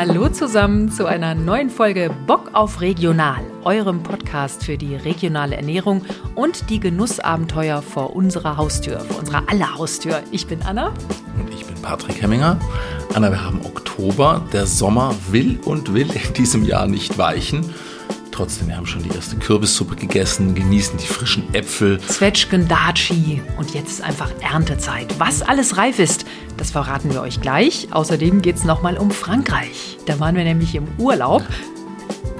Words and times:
Hallo 0.00 0.30
zusammen 0.30 0.90
zu 0.90 1.04
einer 1.04 1.34
neuen 1.34 1.68
Folge 1.68 2.10
Bock 2.26 2.52
auf 2.54 2.80
Regional, 2.80 3.42
eurem 3.64 4.02
Podcast 4.02 4.64
für 4.64 4.78
die 4.78 4.96
regionale 4.96 5.56
Ernährung 5.56 6.06
und 6.34 6.70
die 6.70 6.80
Genussabenteuer 6.80 7.82
vor 7.82 8.16
unserer 8.16 8.56
Haustür, 8.56 9.00
vor 9.00 9.18
unserer 9.18 9.46
aller 9.50 9.76
Haustür. 9.76 10.22
Ich 10.30 10.46
bin 10.46 10.62
Anna. 10.62 10.94
Und 11.38 11.52
ich 11.52 11.66
bin 11.66 11.74
Patrick 11.82 12.22
Hemminger. 12.22 12.58
Anna, 13.12 13.30
wir 13.30 13.44
haben 13.44 13.60
Oktober. 13.62 14.42
Der 14.54 14.64
Sommer 14.64 15.14
will 15.32 15.60
und 15.66 15.92
will 15.92 16.10
in 16.10 16.32
diesem 16.32 16.64
Jahr 16.64 16.86
nicht 16.86 17.18
weichen. 17.18 17.74
Trotzdem, 18.40 18.68
wir 18.68 18.76
haben 18.78 18.86
schon 18.86 19.02
die 19.02 19.10
erste 19.10 19.36
Kürbissuppe 19.36 19.96
gegessen, 19.96 20.54
genießen 20.54 20.96
die 20.96 21.06
frischen 21.06 21.52
Äpfel. 21.52 22.00
Zwetschgen, 22.00 22.66
Daci 22.66 23.42
und 23.58 23.74
jetzt 23.74 23.90
ist 23.90 24.00
einfach 24.00 24.30
Erntezeit. 24.40 25.14
Was 25.18 25.42
alles 25.42 25.76
reif 25.76 25.98
ist, 25.98 26.24
das 26.56 26.70
verraten 26.70 27.12
wir 27.12 27.20
euch 27.20 27.42
gleich. 27.42 27.88
Außerdem 27.90 28.40
geht 28.40 28.56
es 28.56 28.64
nochmal 28.64 28.96
um 28.96 29.10
Frankreich. 29.10 29.98
Da 30.06 30.18
waren 30.20 30.36
wir 30.36 30.44
nämlich 30.44 30.74
im 30.74 30.88
Urlaub. 30.96 31.42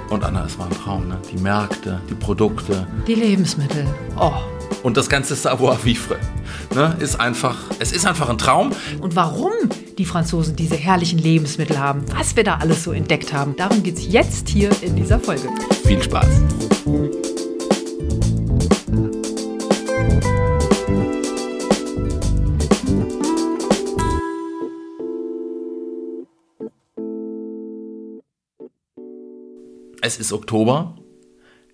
Und 0.09 0.23
Anna, 0.23 0.43
es 0.43 0.57
war 0.57 0.65
ein 0.65 0.71
Traum, 0.71 1.07
ne? 1.07 1.19
Die 1.31 1.37
Märkte, 1.37 2.01
die 2.09 2.15
Produkte. 2.15 2.87
Die 3.05 3.13
Lebensmittel. 3.13 3.85
Oh. 4.19 4.33
Und 4.81 4.97
das 4.97 5.07
ganze 5.07 5.35
Savoir-vivre. 5.35 6.17
Ne? 6.73 6.95
Ist 6.99 7.19
einfach, 7.19 7.57
es 7.77 7.91
ist 7.91 8.07
einfach 8.07 8.27
ein 8.27 8.39
Traum. 8.39 8.71
Und 9.01 9.15
warum 9.15 9.51
die 10.01 10.05
Franzosen 10.05 10.55
diese 10.55 10.77
herrlichen 10.77 11.19
Lebensmittel 11.19 11.77
haben, 11.77 12.03
was 12.11 12.35
wir 12.35 12.43
da 12.43 12.55
alles 12.55 12.83
so 12.83 12.91
entdeckt 12.91 13.33
haben, 13.33 13.55
darum 13.55 13.83
geht 13.83 13.97
es 13.99 14.11
jetzt 14.11 14.49
hier 14.49 14.71
in 14.81 14.95
dieser 14.95 15.19
Folge. 15.19 15.47
Viel 15.83 16.01
Spaß. 16.01 16.41
Es 30.01 30.17
ist 30.17 30.33
Oktober, 30.33 30.95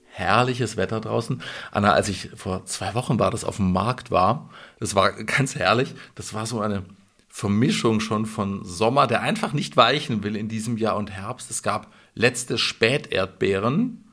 herrliches 0.03 0.75
Wetter 0.75 1.00
draußen. 1.00 1.41
Anna, 1.72 1.94
als 1.94 2.09
ich 2.09 2.31
vor 2.36 2.66
zwei 2.66 2.94
Wochen 2.94 3.19
war, 3.19 3.31
das 3.31 3.45
auf 3.45 3.56
dem 3.56 3.72
Markt 3.72 4.12
war, 4.12 4.50
das 4.81 4.95
war 4.95 5.14
ganz 5.23 5.56
herrlich. 5.56 5.95
Das 6.16 6.34
war 6.34 6.45
so 6.45 6.59
eine 6.59 6.84
Vermischung 7.28 8.00
schon 8.00 8.25
von 8.25 8.64
Sommer, 8.64 9.08
der 9.08 9.22
einfach 9.22 9.53
nicht 9.53 9.78
weichen 9.78 10.23
will 10.23 10.36
in 10.36 10.47
diesem 10.47 10.78
Jahr 10.78 10.95
und 10.95 11.11
Herbst. 11.11 11.52
Es 11.52 11.61
gab 11.61 11.94
letzte 12.16 12.58
Späterdbeeren 12.58 14.06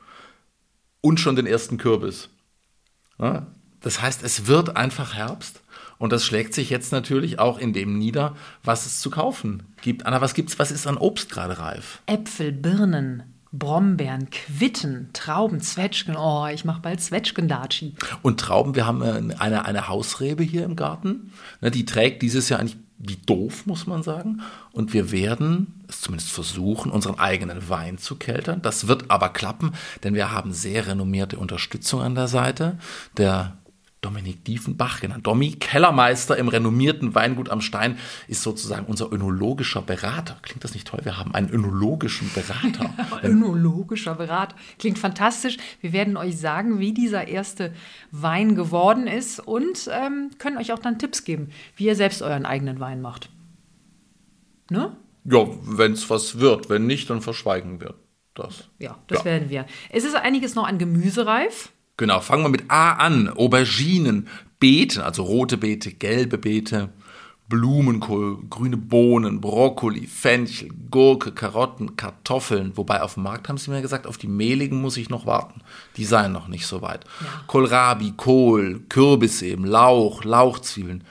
und 1.00 1.20
schon 1.20 1.36
den 1.36 1.46
ersten 1.46 1.78
Kürbis. 1.78 2.28
Ja, 3.18 3.46
das 3.80 4.00
heißt, 4.00 4.22
es 4.22 4.46
wird 4.46 4.76
einfach 4.76 5.14
Herbst. 5.14 5.60
Und 5.98 6.12
das 6.12 6.24
schlägt 6.24 6.54
sich 6.54 6.70
jetzt 6.70 6.92
natürlich 6.92 7.38
auch 7.38 7.58
in 7.58 7.72
dem 7.72 7.98
nieder, 7.98 8.34
was 8.62 8.86
es 8.86 9.00
zu 9.00 9.10
kaufen 9.10 9.62
gibt. 9.80 10.06
Anna, 10.06 10.20
was 10.20 10.34
gibt's? 10.34 10.58
Was 10.58 10.70
ist 10.70 10.86
an 10.86 10.96
Obst 10.96 11.30
gerade 11.30 11.58
reif? 11.58 12.02
Äpfel, 12.06 12.50
Birnen, 12.50 13.22
Brombeeren, 13.52 14.28
Quitten, 14.30 15.10
Trauben, 15.12 15.60
Zwetschgen. 15.60 16.16
Oh, 16.16 16.46
ich 16.52 16.64
mache 16.64 16.80
bald 16.80 17.00
Zwetschgendatschi. 17.00 17.94
Und 18.22 18.40
Trauben, 18.40 18.74
wir 18.74 18.86
haben 18.86 19.02
äh, 19.02 19.34
eine, 19.38 19.64
eine 19.64 19.88
Hausrebe 19.88 20.42
hier 20.42 20.64
im 20.64 20.74
Garten. 20.74 21.32
Ne, 21.60 21.70
die 21.70 21.84
trägt 21.84 22.22
dieses 22.22 22.48
Jahr 22.48 22.60
eigentlich 22.60 22.76
wie 22.98 23.16
doof, 23.16 23.66
muss 23.66 23.86
man 23.86 24.02
sagen. 24.02 24.40
Und 24.72 24.92
wir 24.92 25.10
werden 25.10 25.84
es 25.88 26.00
zumindest 26.00 26.32
versuchen, 26.32 26.90
unseren 26.90 27.18
eigenen 27.18 27.68
Wein 27.68 27.98
zu 27.98 28.16
keltern. 28.16 28.62
Das 28.62 28.86
wird 28.86 29.10
aber 29.10 29.28
klappen, 29.30 29.72
denn 30.02 30.14
wir 30.14 30.30
haben 30.30 30.52
sehr 30.52 30.86
renommierte 30.86 31.38
Unterstützung 31.38 32.00
an 32.00 32.14
der 32.14 32.28
Seite. 32.28 32.78
Der 33.16 33.58
Dominik 34.04 34.44
Diefenbach, 34.44 35.00
genannt 35.00 35.26
Domi, 35.26 35.52
Kellermeister 35.52 36.36
im 36.36 36.48
renommierten 36.48 37.14
Weingut 37.14 37.48
am 37.48 37.60
Stein, 37.60 37.96
ist 38.28 38.42
sozusagen 38.42 38.84
unser 38.86 39.10
önologischer 39.10 39.80
Berater. 39.80 40.36
Klingt 40.42 40.62
das 40.62 40.74
nicht 40.74 40.86
toll? 40.86 41.00
Wir 41.04 41.16
haben 41.16 41.34
einen 41.34 41.48
önologischen 41.48 42.30
Berater. 42.34 42.92
önologischer 43.22 44.16
Berater. 44.16 44.56
Klingt 44.78 44.98
fantastisch. 44.98 45.56
Wir 45.80 45.92
werden 45.92 46.16
euch 46.16 46.36
sagen, 46.38 46.78
wie 46.80 46.92
dieser 46.92 47.28
erste 47.28 47.72
Wein 48.10 48.54
geworden 48.54 49.06
ist 49.06 49.40
und 49.40 49.88
ähm, 49.90 50.30
können 50.38 50.58
euch 50.58 50.72
auch 50.72 50.78
dann 50.78 50.98
Tipps 50.98 51.24
geben, 51.24 51.50
wie 51.76 51.86
ihr 51.86 51.96
selbst 51.96 52.20
euren 52.20 52.44
eigenen 52.44 52.80
Wein 52.80 53.00
macht. 53.00 53.30
Ne? 54.70 54.94
Ja, 55.24 55.46
wenn 55.62 55.92
es 55.92 56.10
was 56.10 56.38
wird. 56.38 56.68
Wenn 56.68 56.86
nicht, 56.86 57.08
dann 57.08 57.22
verschweigen 57.22 57.80
wir 57.80 57.94
das. 58.34 58.68
Ja, 58.78 58.98
das 59.06 59.20
ja. 59.20 59.24
werden 59.24 59.48
wir. 59.48 59.66
Es 59.90 60.04
ist 60.04 60.14
einiges 60.14 60.54
noch 60.54 60.66
an 60.66 60.78
Gemüse 60.78 61.24
reif. 61.26 61.70
Genau, 61.96 62.20
fangen 62.20 62.44
wir 62.44 62.48
mit 62.48 62.70
A 62.70 62.92
an. 62.94 63.28
Auberginen, 63.28 64.28
Beeten, 64.58 65.00
also 65.00 65.22
rote 65.22 65.56
Beete, 65.56 65.92
gelbe 65.92 66.38
Beete, 66.38 66.90
Blumenkohl, 67.48 68.38
grüne 68.48 68.76
Bohnen, 68.76 69.40
Brokkoli, 69.40 70.06
Fenchel, 70.06 70.70
Gurke, 70.90 71.30
Karotten, 71.32 71.94
Kartoffeln. 71.96 72.76
Wobei 72.76 73.02
auf 73.02 73.14
dem 73.14 73.24
Markt 73.24 73.48
haben 73.48 73.58
sie 73.58 73.70
mir 73.70 73.82
gesagt, 73.82 74.06
auf 74.06 74.16
die 74.16 74.28
mehligen 74.28 74.80
muss 74.80 74.96
ich 74.96 75.10
noch 75.10 75.26
warten. 75.26 75.60
Die 75.96 76.04
seien 76.04 76.32
noch 76.32 76.48
nicht 76.48 76.66
so 76.66 76.82
weit. 76.82 77.04
Ja. 77.20 77.26
Kohlrabi, 77.46 78.14
Kohl, 78.16 78.80
Kürbis 78.88 79.42
eben, 79.42 79.64
Lauch, 79.64 80.24
Lauchzwiebeln. 80.24 81.04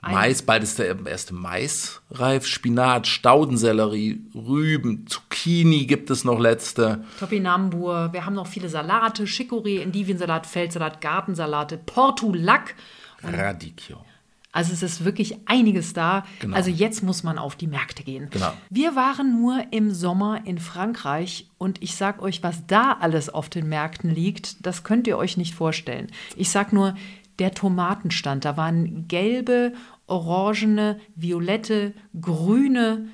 Mais, 0.00 0.42
bald 0.42 0.62
ist 0.62 0.78
der 0.78 0.96
erste 1.06 1.34
Mais 1.34 2.00
reif, 2.10 2.46
Spinat, 2.46 3.06
Staudensellerie, 3.06 4.20
Rüben, 4.34 5.06
Zucchini 5.06 5.86
gibt 5.86 6.10
es 6.10 6.24
noch 6.24 6.38
letzte. 6.38 7.04
Topinambur, 7.18 8.12
wir 8.12 8.24
haben 8.24 8.34
noch 8.34 8.46
viele 8.46 8.68
Salate, 8.68 9.24
Chicorée, 9.24 9.80
Endiviensalat, 9.80 10.46
Feldsalat, 10.46 11.00
Gartensalate, 11.00 11.78
Portulak. 11.78 12.76
Radicchio. 13.24 14.04
Also 14.50 14.72
es 14.72 14.82
ist 14.82 15.04
wirklich 15.04 15.36
einiges 15.46 15.92
da. 15.92 16.24
Genau. 16.40 16.56
Also 16.56 16.70
jetzt 16.70 17.02
muss 17.02 17.22
man 17.22 17.38
auf 17.38 17.54
die 17.54 17.66
Märkte 17.66 18.02
gehen. 18.02 18.28
Genau. 18.30 18.52
Wir 18.70 18.96
waren 18.96 19.40
nur 19.40 19.62
im 19.72 19.92
Sommer 19.92 20.46
in 20.46 20.58
Frankreich 20.58 21.48
und 21.58 21.82
ich 21.82 21.96
sag 21.96 22.22
euch, 22.22 22.42
was 22.42 22.66
da 22.66 22.96
alles 22.98 23.28
auf 23.28 23.50
den 23.50 23.68
Märkten 23.68 24.10
liegt, 24.10 24.64
das 24.66 24.84
könnt 24.84 25.06
ihr 25.06 25.18
euch 25.18 25.36
nicht 25.36 25.54
vorstellen. 25.54 26.08
Ich 26.34 26.50
sag 26.50 26.72
nur, 26.72 26.94
der 27.38 27.52
Tomatenstand. 27.52 28.44
Da 28.44 28.56
waren 28.56 29.08
gelbe, 29.08 29.72
orangene, 30.06 30.98
violette, 31.14 31.94
grüne, 32.20 33.08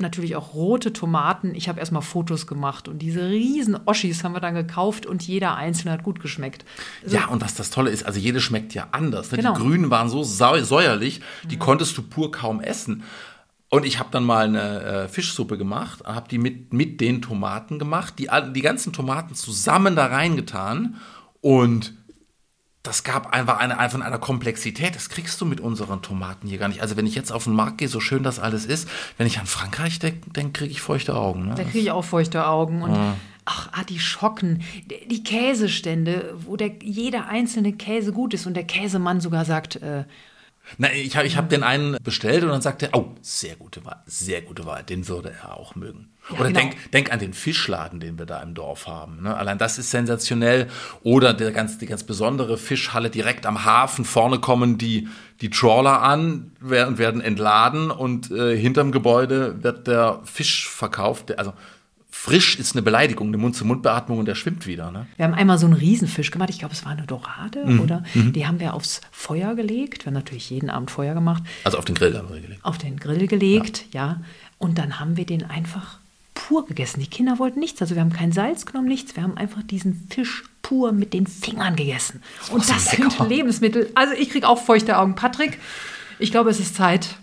natürlich 0.00 0.36
auch 0.36 0.54
rote 0.54 0.92
Tomaten. 0.92 1.54
Ich 1.54 1.68
habe 1.68 1.80
erstmal 1.80 2.02
Fotos 2.02 2.46
gemacht 2.46 2.88
und 2.88 3.00
diese 3.00 3.28
riesen 3.28 3.76
Oschis 3.86 4.24
haben 4.24 4.32
wir 4.32 4.40
dann 4.40 4.54
gekauft 4.54 5.06
und 5.06 5.22
jeder 5.22 5.56
einzelne 5.56 5.92
hat 5.92 6.02
gut 6.02 6.20
geschmeckt. 6.20 6.64
Also 7.02 7.16
ja, 7.16 7.26
und 7.26 7.42
was 7.42 7.54
das 7.54 7.70
Tolle 7.70 7.90
ist, 7.90 8.04
also 8.04 8.18
jede 8.18 8.40
schmeckt 8.40 8.74
ja 8.74 8.88
anders. 8.92 9.30
Ne? 9.30 9.38
Genau. 9.38 9.54
Die 9.54 9.60
grünen 9.60 9.90
waren 9.90 10.08
so 10.08 10.22
säuerlich, 10.22 11.20
die 11.50 11.56
mhm. 11.56 11.60
konntest 11.60 11.96
du 11.98 12.02
pur 12.02 12.30
kaum 12.30 12.60
essen. 12.60 13.02
Und 13.70 13.84
ich 13.84 13.98
habe 13.98 14.08
dann 14.10 14.24
mal 14.24 14.46
eine 14.46 14.82
äh, 14.82 15.08
Fischsuppe 15.08 15.58
gemacht, 15.58 16.02
habe 16.06 16.28
die 16.28 16.38
mit, 16.38 16.72
mit 16.72 17.02
den 17.02 17.20
Tomaten 17.20 17.78
gemacht, 17.78 18.14
die, 18.18 18.30
die 18.54 18.62
ganzen 18.62 18.94
Tomaten 18.94 19.34
zusammen 19.34 19.94
da 19.94 20.06
reingetan 20.06 20.96
und 21.42 21.92
das 22.88 23.04
gab 23.04 23.34
einfach 23.34 23.58
eine, 23.58 23.78
einfach 23.78 24.00
eine 24.00 24.18
Komplexität. 24.18 24.94
Das 24.94 25.10
kriegst 25.10 25.38
du 25.42 25.44
mit 25.44 25.60
unseren 25.60 26.00
Tomaten 26.00 26.48
hier 26.48 26.56
gar 26.56 26.68
nicht. 26.68 26.80
Also 26.80 26.96
wenn 26.96 27.06
ich 27.06 27.14
jetzt 27.14 27.30
auf 27.30 27.44
den 27.44 27.52
Markt 27.52 27.76
gehe, 27.76 27.88
so 27.88 28.00
schön 28.00 28.22
das 28.22 28.38
alles 28.38 28.64
ist, 28.64 28.88
wenn 29.18 29.26
ich 29.26 29.38
an 29.38 29.44
Frankreich 29.44 29.98
denke, 29.98 30.30
dann 30.32 30.54
kriege 30.54 30.70
ich 30.70 30.80
feuchte 30.80 31.14
Augen. 31.14 31.48
Ne? 31.48 31.54
Da 31.54 31.64
kriege 31.64 31.80
ich 31.80 31.90
auch 31.90 32.04
feuchte 32.04 32.46
Augen. 32.46 32.80
Und 32.80 32.94
ja. 32.94 33.14
ach, 33.44 33.70
Artischocken, 33.74 34.62
die 35.10 35.22
Käsestände, 35.22 36.34
wo 36.38 36.56
der, 36.56 36.70
jeder 36.82 37.28
einzelne 37.28 37.74
Käse 37.74 38.12
gut 38.12 38.32
ist 38.32 38.46
und 38.46 38.54
der 38.54 38.64
Käsemann 38.64 39.20
sogar 39.20 39.44
sagt, 39.44 39.76
äh, 39.76 40.04
na, 40.76 40.92
ich 40.92 41.16
habe 41.16 41.26
ich 41.26 41.36
hab 41.36 41.48
den 41.48 41.62
einen 41.62 41.96
bestellt 42.02 42.44
und 42.44 42.50
dann 42.50 42.60
sagte 42.62 42.86
er, 42.86 42.98
oh, 42.98 43.14
sehr 43.22 43.56
gute 43.56 43.84
Wahl, 43.84 44.02
sehr 44.06 44.42
gute 44.42 44.66
Wahl, 44.66 44.82
den 44.82 45.08
würde 45.08 45.32
er 45.42 45.56
auch 45.56 45.74
mögen. 45.74 46.10
Ja, 46.30 46.40
Oder 46.40 46.48
genau. 46.48 46.60
denk, 46.60 46.90
denk 46.92 47.12
an 47.12 47.18
den 47.18 47.32
Fischladen, 47.32 48.00
den 48.00 48.18
wir 48.18 48.26
da 48.26 48.42
im 48.42 48.54
Dorf 48.54 48.86
haben. 48.86 49.22
Ne? 49.22 49.34
Allein 49.34 49.56
das 49.56 49.78
ist 49.78 49.90
sensationell. 49.90 50.68
Oder 51.02 51.32
der 51.32 51.52
ganz, 51.52 51.78
die 51.78 51.86
ganz 51.86 52.04
besondere 52.04 52.58
Fischhalle 52.58 53.08
direkt 53.08 53.46
am 53.46 53.64
Hafen. 53.64 54.04
Vorne 54.04 54.38
kommen 54.38 54.76
die, 54.76 55.08
die 55.40 55.48
Trawler 55.48 56.02
an 56.02 56.52
werden, 56.60 56.98
werden 56.98 57.20
entladen 57.22 57.90
und 57.90 58.30
äh, 58.30 58.56
hinterm 58.56 58.92
Gebäude 58.92 59.62
wird 59.62 59.86
der 59.86 60.20
Fisch 60.24 60.68
verkauft. 60.68 61.38
Also 61.38 61.54
frisch 62.20 62.58
ist 62.58 62.74
eine 62.74 62.82
Beleidigung, 62.82 63.28
eine 63.28 63.38
Mund-zu-Mund-Beatmung 63.38 64.18
und 64.18 64.26
der 64.26 64.34
schwimmt 64.34 64.66
wieder. 64.66 64.90
Ne? 64.90 65.06
Wir 65.16 65.24
haben 65.24 65.34
einmal 65.34 65.56
so 65.56 65.66
einen 65.66 65.76
Riesenfisch 65.76 66.32
gemacht, 66.32 66.50
ich 66.50 66.58
glaube, 66.58 66.74
es 66.74 66.84
war 66.84 66.92
eine 66.92 67.06
Dorade, 67.06 67.64
mhm. 67.64 67.80
oder? 67.80 68.02
Mhm. 68.12 68.32
Die 68.32 68.46
haben 68.46 68.58
wir 68.58 68.74
aufs 68.74 69.00
Feuer 69.12 69.54
gelegt. 69.54 70.04
Wir 70.04 70.06
haben 70.06 70.14
natürlich 70.14 70.50
jeden 70.50 70.68
Abend 70.68 70.90
Feuer 70.90 71.14
gemacht. 71.14 71.44
Also 71.62 71.78
auf 71.78 71.84
den 71.84 71.94
Grill 71.94 72.18
haben 72.18 72.28
wir 72.28 72.40
gelegt. 72.40 72.64
Auf 72.64 72.76
den 72.76 72.98
Grill 72.98 73.28
gelegt, 73.28 73.86
ja. 73.92 74.06
ja. 74.06 74.20
Und 74.58 74.78
dann 74.78 74.98
haben 74.98 75.16
wir 75.16 75.26
den 75.26 75.44
einfach 75.44 75.98
pur 76.34 76.66
gegessen. 76.66 77.00
Die 77.00 77.06
Kinder 77.06 77.38
wollten 77.38 77.60
nichts. 77.60 77.80
Also 77.80 77.94
wir 77.94 78.02
haben 78.02 78.12
kein 78.12 78.32
Salz 78.32 78.66
genommen, 78.66 78.88
nichts. 78.88 79.14
Wir 79.14 79.22
haben 79.22 79.36
einfach 79.36 79.62
diesen 79.62 80.08
Fisch 80.10 80.42
pur 80.62 80.90
mit 80.90 81.14
den 81.14 81.28
Fingern 81.28 81.76
gegessen. 81.76 82.20
Das 82.40 82.50
und 82.50 82.68
das 82.68 82.90
sind 82.90 83.28
Lebensmittel. 83.28 83.90
Also 83.94 84.14
ich 84.14 84.30
kriege 84.30 84.48
auch 84.48 84.60
feuchte 84.60 84.98
Augen. 84.98 85.14
Patrick, 85.14 85.60
ich 86.18 86.32
glaube, 86.32 86.50
es 86.50 86.58
ist 86.58 86.74
Zeit, 86.74 87.16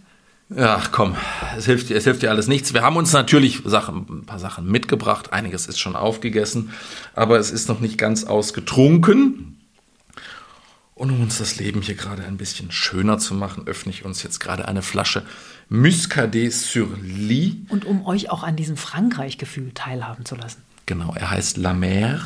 ja, 0.49 0.81
komm, 0.91 1.15
es 1.57 1.65
hilft, 1.65 1.89
es 1.89 2.03
hilft 2.03 2.21
dir 2.21 2.29
alles 2.29 2.47
nichts. 2.47 2.73
Wir 2.73 2.83
haben 2.83 2.97
uns 2.97 3.11
natürlich 3.13 3.61
Sachen, 3.65 4.05
ein 4.09 4.25
paar 4.25 4.39
Sachen 4.39 4.69
mitgebracht. 4.69 5.33
Einiges 5.33 5.65
ist 5.65 5.79
schon 5.79 5.95
aufgegessen, 5.95 6.71
aber 7.15 7.39
es 7.39 7.51
ist 7.51 7.67
noch 7.67 7.79
nicht 7.79 7.97
ganz 7.97 8.25
ausgetrunken. 8.25 9.57
Und 10.93 11.11
um 11.11 11.21
uns 11.21 11.39
das 11.39 11.57
Leben 11.57 11.81
hier 11.81 11.95
gerade 11.95 12.23
ein 12.23 12.37
bisschen 12.37 12.71
schöner 12.71 13.17
zu 13.17 13.33
machen, 13.33 13.67
öffne 13.67 13.91
ich 13.91 14.05
uns 14.05 14.23
jetzt 14.23 14.39
gerade 14.39 14.67
eine 14.67 14.81
Flasche 14.81 15.23
Muscadet 15.67 16.53
sur 16.53 16.87
Lit. 17.01 17.69
Und 17.69 17.83
um 17.83 18.05
euch 18.05 18.29
auch 18.29 18.43
an 18.43 18.55
diesem 18.55 18.77
Frankreich-Gefühl 18.77 19.71
teilhaben 19.73 20.25
zu 20.25 20.35
lassen. 20.35 20.61
Genau, 20.85 21.13
er 21.15 21.31
heißt 21.31 21.57
La 21.57 21.73
Mer. 21.73 22.21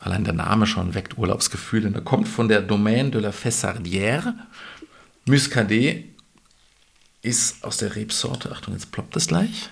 Allein 0.00 0.24
der 0.24 0.32
Name 0.32 0.66
schon 0.66 0.94
weckt 0.94 1.18
Urlaubsgefühle. 1.18 1.88
Und 1.88 1.94
er 1.94 2.00
kommt 2.00 2.26
von 2.26 2.48
der 2.48 2.62
Domaine 2.62 3.10
de 3.10 3.20
la 3.20 3.30
Fessardière. 3.30 4.34
Muscadet 5.26 6.04
ist 7.22 7.64
aus 7.64 7.78
der 7.78 7.96
Rebsorte, 7.96 8.52
Achtung, 8.52 8.74
jetzt 8.74 8.92
ploppt 8.92 9.16
es 9.16 9.26
gleich. 9.26 9.70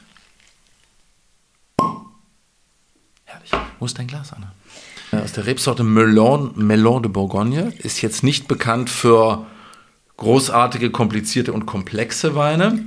Herrlich. 3.24 3.50
Wo 3.78 3.86
ist 3.86 3.98
dein 3.98 4.06
Glas, 4.06 4.32
Anna? 4.32 4.52
Äh, 5.12 5.22
aus 5.22 5.32
der 5.32 5.46
Rebsorte 5.46 5.84
Melon, 5.84 6.52
Melon 6.56 7.02
de 7.02 7.10
Bourgogne. 7.10 7.72
Ist 7.78 8.02
jetzt 8.02 8.22
nicht 8.22 8.48
bekannt 8.48 8.90
für 8.90 9.46
großartige, 10.16 10.90
komplizierte 10.90 11.52
und 11.52 11.66
komplexe 11.66 12.34
Weine, 12.34 12.86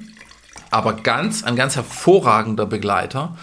aber 0.72 0.94
ganz, 0.94 1.44
ein 1.44 1.56
ganz 1.56 1.76
hervorragender 1.76 2.66
Begleiter 2.66 3.38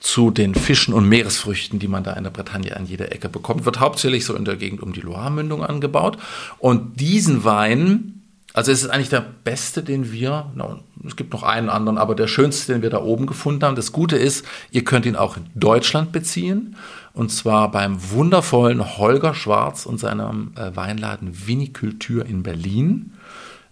zu 0.00 0.30
den 0.30 0.54
Fischen 0.54 0.94
und 0.94 1.08
Meeresfrüchten, 1.08 1.78
die 1.78 1.86
man 1.86 2.02
da 2.02 2.14
in 2.14 2.24
der 2.24 2.30
Bretagne 2.30 2.76
an 2.76 2.86
jeder 2.86 3.12
Ecke 3.12 3.28
bekommt. 3.28 3.64
Wird 3.64 3.78
hauptsächlich 3.78 4.24
so 4.24 4.34
in 4.34 4.44
der 4.44 4.56
Gegend 4.56 4.82
um 4.82 4.92
die 4.92 5.00
Loire-Mündung 5.00 5.64
angebaut. 5.64 6.18
Und 6.58 7.00
diesen 7.00 7.44
Wein 7.44 8.11
also 8.54 8.70
es 8.70 8.82
ist 8.82 8.90
eigentlich 8.90 9.08
der 9.08 9.24
beste, 9.44 9.82
den 9.82 10.12
wir, 10.12 10.52
es 11.06 11.16
gibt 11.16 11.32
noch 11.32 11.42
einen 11.42 11.70
anderen, 11.70 11.96
aber 11.98 12.14
der 12.14 12.26
schönste, 12.26 12.72
den 12.72 12.82
wir 12.82 12.90
da 12.90 13.02
oben 13.02 13.26
gefunden 13.26 13.64
haben. 13.64 13.76
Das 13.76 13.92
Gute 13.92 14.16
ist, 14.16 14.44
ihr 14.70 14.84
könnt 14.84 15.06
ihn 15.06 15.16
auch 15.16 15.36
in 15.36 15.46
Deutschland 15.54 16.12
beziehen. 16.12 16.76
Und 17.14 17.30
zwar 17.30 17.70
beim 17.70 18.10
wundervollen 18.10 18.98
Holger 18.98 19.34
Schwarz 19.34 19.86
und 19.86 19.98
seinem 19.98 20.52
äh, 20.56 20.74
Weinladen 20.74 21.46
Vinikultur 21.46 22.24
in 22.24 22.42
Berlin. 22.42 23.12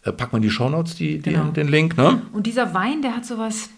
Äh, 0.02 0.12
packen 0.12 0.32
wir 0.32 0.36
in 0.38 0.42
die 0.42 0.50
Shownotes 0.50 0.94
die, 0.94 1.18
die, 1.18 1.32
genau. 1.32 1.50
den 1.50 1.68
Link. 1.68 1.96
Ne? 1.96 2.22
Und 2.32 2.46
dieser 2.46 2.74
Wein, 2.74 3.02
der 3.02 3.16
hat 3.16 3.24
sowas, 3.24 3.70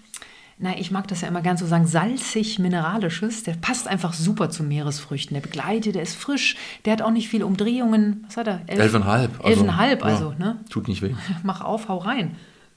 na, 0.62 0.78
ich 0.78 0.92
mag 0.92 1.08
das 1.08 1.22
ja 1.22 1.28
immer 1.28 1.42
gern 1.42 1.56
so 1.56 1.66
sagen, 1.66 1.88
salzig-mineralisches. 1.88 3.42
Der 3.42 3.54
passt 3.54 3.88
einfach 3.88 4.14
super 4.14 4.48
zu 4.48 4.62
Meeresfrüchten. 4.62 5.34
Der 5.34 5.40
begleitet, 5.40 5.96
der 5.96 6.02
ist 6.02 6.14
frisch, 6.14 6.56
der 6.84 6.92
hat 6.92 7.02
auch 7.02 7.10
nicht 7.10 7.28
viele 7.28 7.46
Umdrehungen. 7.46 8.24
Was 8.28 8.36
hat 8.36 8.46
er? 8.46 8.60
Elf, 8.68 8.80
Elfeinhalb. 8.80 9.32
Also, 9.38 9.48
Elfeinhalb, 9.48 10.04
also, 10.04 10.34
ja, 10.38 10.44
ne? 10.44 10.60
Tut 10.70 10.86
nicht 10.86 11.02
weh. 11.02 11.14
Mach 11.42 11.62
auf, 11.62 11.88
hau 11.88 11.98
rein. 11.98 12.36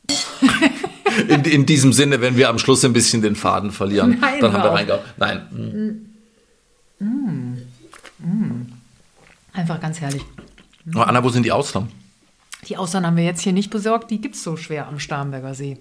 in, 1.27 1.43
in, 1.43 1.65
diesem 1.67 1.93
Sinne, 1.93 2.21
wenn 2.21 2.35
wir 2.37 2.49
am 2.49 2.57
Schluss 2.57 2.83
ein 2.83 2.93
bisschen 2.93 3.21
den 3.21 3.35
Faden 3.35 3.71
verlieren, 3.71 4.17
Nein, 4.19 4.41
dann 4.41 4.53
haben 4.53 4.63
wir 4.63 4.71
reingehauen. 4.71 5.03
Nein. 5.17 6.07
Mm. 6.99 7.05
Mm. 7.05 7.57
Mm. 8.17 8.73
Einfach 9.53 9.79
ganz 9.79 10.01
herrlich. 10.01 10.23
Oh, 10.95 11.01
Anna, 11.01 11.23
wo 11.23 11.29
sind 11.29 11.43
die 11.43 11.51
Austern? 11.51 11.91
Die 12.67 12.77
Austern 12.77 13.05
haben 13.05 13.15
wir 13.15 13.25
jetzt 13.25 13.41
hier 13.41 13.53
nicht 13.53 13.69
besorgt. 13.69 14.09
Die 14.09 14.21
gibt 14.21 14.33
es 14.33 14.43
so 14.43 14.57
schwer 14.57 14.87
am 14.87 14.99
Starnberger 14.99 15.53
See. 15.53 15.77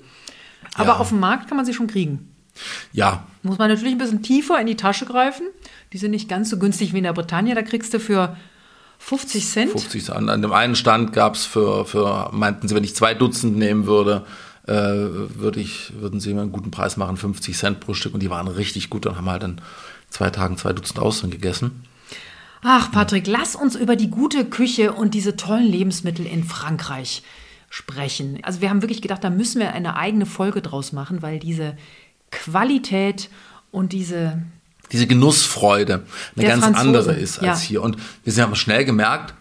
Aber 0.75 0.91
ja. 0.91 0.97
auf 0.97 1.09
dem 1.11 1.21
Markt 1.21 1.49
kann 1.49 1.57
man 1.57 1.67
sie 1.67 1.75
schon 1.75 1.87
kriegen. 1.87 2.31
Ja. 2.93 3.25
Muss 3.43 3.59
man 3.59 3.69
natürlich 3.69 3.95
ein 3.95 3.99
bisschen 3.99 4.23
tiefer 4.23 4.61
in 4.61 4.67
die 4.67 4.77
Tasche 4.77 5.07
greifen. 5.07 5.47
Die 5.93 5.99
sind 5.99 6.13
nicht 6.13 6.29
ganz 6.29 6.51
so 6.51 6.59
günstig 6.59 6.93
wie 6.93 6.99
in 6.99 7.05
der 7.05 7.13
Bretagne. 7.13 7.55
Da 7.55 7.63
kriegst 7.63 7.93
du 7.95 8.01
für 8.01 8.37
50 8.99 9.47
Cent. 9.47 9.71
50 9.73 10.05
Cent. 10.05 10.31
An 10.31 10.43
dem 10.43 10.53
einen 10.53 10.77
Stand 10.77 11.13
gab 11.13 11.35
es 11.35 11.45
für, 11.45 11.85
für, 11.85 12.31
meinten 12.33 12.69
sie, 12.69 12.75
wenn 12.75 12.85
ich 12.85 12.95
zwei 12.95 13.15
Dutzend 13.15 13.57
nehmen 13.57 13.87
würde, 13.87 14.25
äh, 14.67 14.73
würde 14.73 15.61
ich, 15.61 15.93
würden 15.99 16.21
sie 16.21 16.33
mir 16.33 16.43
einen 16.43 16.53
guten 16.53 16.71
Preis 16.71 16.97
machen, 16.97 17.17
50 17.17 17.57
Cent 17.57 17.81
pro 17.81 17.95
Stück. 17.95 18.15
Und 18.15 18.21
die 18.21 18.31
waren 18.31 18.49
richtig 18.49 18.89
gut. 18.91 19.07
Dann 19.07 19.17
haben 19.17 19.25
wir 19.25 19.33
halt 19.33 19.43
in 19.43 19.61
zwei 20.11 20.31
Tagen 20.31 20.57
zwei 20.57 20.73
Dutzend 20.73 21.01
Austern 21.01 21.31
gegessen. 21.31 21.83
Ach, 22.63 22.91
Patrick, 22.91 23.27
lass 23.27 23.57
uns 23.57 23.77
über 23.77 23.95
die 23.95 24.09
gute 24.09 24.47
Küche 24.47 24.95
und 24.95 25.13
diese 25.13 25.37
tollen 25.37 25.67
Lebensmittel 25.67 26.25
in 26.25 26.45
Frankreich 26.45 27.23
sprechen. 27.75 28.39
Also 28.43 28.61
wir 28.61 28.71
haben 28.71 28.83
wirklich 28.83 29.03
gedacht, 29.03 29.25
da 29.25 29.31
müssen 29.31 29.59
wir 29.59 29.73
eine 29.73 29.97
eigene 29.97 30.27
Folge 30.27 30.63
draus 30.63 30.93
machen, 30.93 31.23
weil 31.23 31.41
diese 31.41 31.77
Qualität 32.31 33.29
und 33.73 33.93
diese 33.93 34.41
diese 34.93 35.09
Genussfreude 35.09 36.07
eine 36.37 36.47
ganz 36.47 36.63
Franzose. 36.63 36.87
andere 36.87 37.15
ist 37.15 37.41
als 37.41 37.63
ja. 37.63 37.69
hier. 37.69 37.83
Und 37.83 37.97
wir 38.23 38.43
haben 38.45 38.55
schnell 38.55 38.85
gemerkt, 38.85 39.35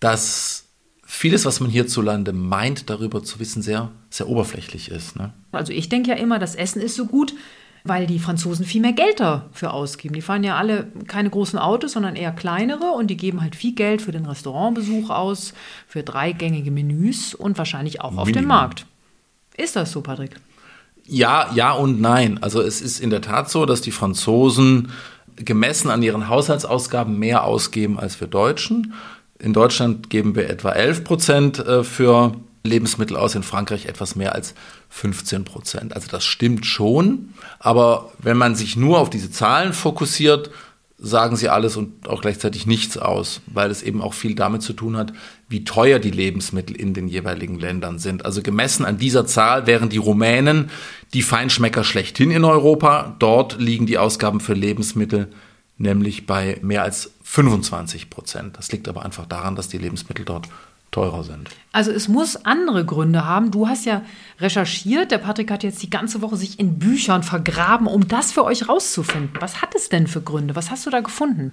dass 0.00 0.64
vieles, 1.04 1.44
was 1.44 1.60
man 1.60 1.68
hierzulande 1.68 2.32
meint, 2.32 2.88
darüber 2.88 3.22
zu 3.22 3.38
wissen, 3.40 3.60
sehr, 3.60 3.90
sehr 4.08 4.26
oberflächlich 4.26 4.90
ist. 4.90 5.16
Ne? 5.16 5.34
Also 5.52 5.72
ich 5.72 5.90
denke 5.90 6.10
ja 6.10 6.16
immer, 6.16 6.38
das 6.38 6.54
Essen 6.54 6.80
ist 6.80 6.94
so 6.94 7.04
gut, 7.04 7.34
weil 7.84 8.06
die 8.06 8.18
Franzosen 8.18 8.64
viel 8.64 8.80
mehr 8.80 8.94
Geld 8.94 9.20
dafür 9.20 9.74
ausgeben. 9.74 10.14
Die 10.14 10.22
fahren 10.22 10.42
ja 10.42 10.56
alle 10.56 10.86
keine 11.06 11.28
großen 11.28 11.58
Autos, 11.58 11.92
sondern 11.92 12.16
eher 12.16 12.32
kleinere 12.32 12.86
und 12.92 13.08
die 13.08 13.16
geben 13.16 13.42
halt 13.42 13.54
viel 13.54 13.74
Geld 13.74 14.00
für 14.00 14.10
den 14.10 14.24
Restaurantbesuch 14.24 15.10
aus, 15.10 15.52
für 15.86 16.02
dreigängige 16.02 16.70
Menüs 16.70 17.34
und 17.34 17.58
wahrscheinlich 17.58 18.00
auch 18.00 18.16
auf 18.16 18.32
dem 18.32 18.46
Markt. 18.46 18.86
Ist 19.56 19.76
das 19.76 19.92
so, 19.92 20.00
Patrick? 20.00 20.36
Ja, 21.06 21.50
ja 21.54 21.72
und 21.72 22.00
nein. 22.00 22.42
Also 22.42 22.62
es 22.62 22.80
ist 22.80 23.00
in 23.00 23.10
der 23.10 23.20
Tat 23.20 23.50
so, 23.50 23.66
dass 23.66 23.82
die 23.82 23.90
Franzosen 23.92 24.90
gemessen 25.36 25.90
an 25.90 26.02
ihren 26.02 26.28
Haushaltsausgaben 26.28 27.18
mehr 27.18 27.44
ausgeben 27.44 27.98
als 27.98 28.18
wir 28.18 28.28
Deutschen. 28.28 28.94
In 29.38 29.52
Deutschland 29.52 30.08
geben 30.08 30.36
wir 30.36 30.48
etwa 30.48 30.70
11 30.70 31.04
Prozent 31.04 31.58
äh, 31.58 31.84
für 31.84 32.32
Lebensmittel 32.62 33.16
aus, 33.18 33.34
in 33.34 33.42
Frankreich 33.42 33.86
etwas 33.86 34.16
mehr 34.16 34.34
als 34.34 34.54
15 34.94 35.44
Prozent. 35.44 35.92
Also 35.92 36.06
das 36.08 36.24
stimmt 36.24 36.66
schon, 36.66 37.34
aber 37.58 38.12
wenn 38.20 38.36
man 38.36 38.54
sich 38.54 38.76
nur 38.76 39.00
auf 39.00 39.10
diese 39.10 39.28
Zahlen 39.28 39.72
fokussiert, 39.72 40.50
sagen 40.98 41.34
sie 41.34 41.48
alles 41.48 41.76
und 41.76 42.08
auch 42.08 42.20
gleichzeitig 42.20 42.64
nichts 42.66 42.96
aus, 42.96 43.40
weil 43.46 43.72
es 43.72 43.82
eben 43.82 44.00
auch 44.00 44.14
viel 44.14 44.36
damit 44.36 44.62
zu 44.62 44.72
tun 44.72 44.96
hat, 44.96 45.12
wie 45.48 45.64
teuer 45.64 45.98
die 45.98 46.12
Lebensmittel 46.12 46.76
in 46.76 46.94
den 46.94 47.08
jeweiligen 47.08 47.58
Ländern 47.58 47.98
sind. 47.98 48.24
Also 48.24 48.40
gemessen 48.40 48.84
an 48.84 48.96
dieser 48.96 49.26
Zahl 49.26 49.66
wären 49.66 49.88
die 49.88 49.98
Rumänen 49.98 50.70
die 51.12 51.22
Feinschmecker 51.22 51.82
schlechthin 51.82 52.30
in 52.30 52.44
Europa. 52.44 53.16
Dort 53.18 53.60
liegen 53.60 53.86
die 53.86 53.98
Ausgaben 53.98 54.38
für 54.38 54.54
Lebensmittel 54.54 55.28
nämlich 55.76 56.26
bei 56.26 56.58
mehr 56.62 56.84
als 56.84 57.10
25 57.24 58.10
Prozent. 58.10 58.56
Das 58.56 58.70
liegt 58.70 58.88
aber 58.88 59.04
einfach 59.04 59.26
daran, 59.26 59.56
dass 59.56 59.66
die 59.66 59.78
Lebensmittel 59.78 60.24
dort 60.24 60.48
teurer 60.94 61.24
sind. 61.24 61.50
Also 61.72 61.90
es 61.90 62.06
muss 62.06 62.36
andere 62.44 62.84
Gründe 62.84 63.26
haben. 63.26 63.50
Du 63.50 63.68
hast 63.68 63.84
ja 63.84 64.02
recherchiert, 64.38 65.10
der 65.10 65.18
Patrick 65.18 65.50
hat 65.50 65.64
jetzt 65.64 65.82
die 65.82 65.90
ganze 65.90 66.22
Woche 66.22 66.36
sich 66.36 66.60
in 66.60 66.78
Büchern 66.78 67.24
vergraben, 67.24 67.88
um 67.88 68.06
das 68.06 68.30
für 68.30 68.44
euch 68.44 68.68
rauszufinden. 68.68 69.32
Was 69.40 69.60
hat 69.60 69.74
es 69.74 69.88
denn 69.88 70.06
für 70.06 70.20
Gründe? 70.20 70.54
Was 70.54 70.70
hast 70.70 70.86
du 70.86 70.90
da 70.90 71.00
gefunden? 71.00 71.52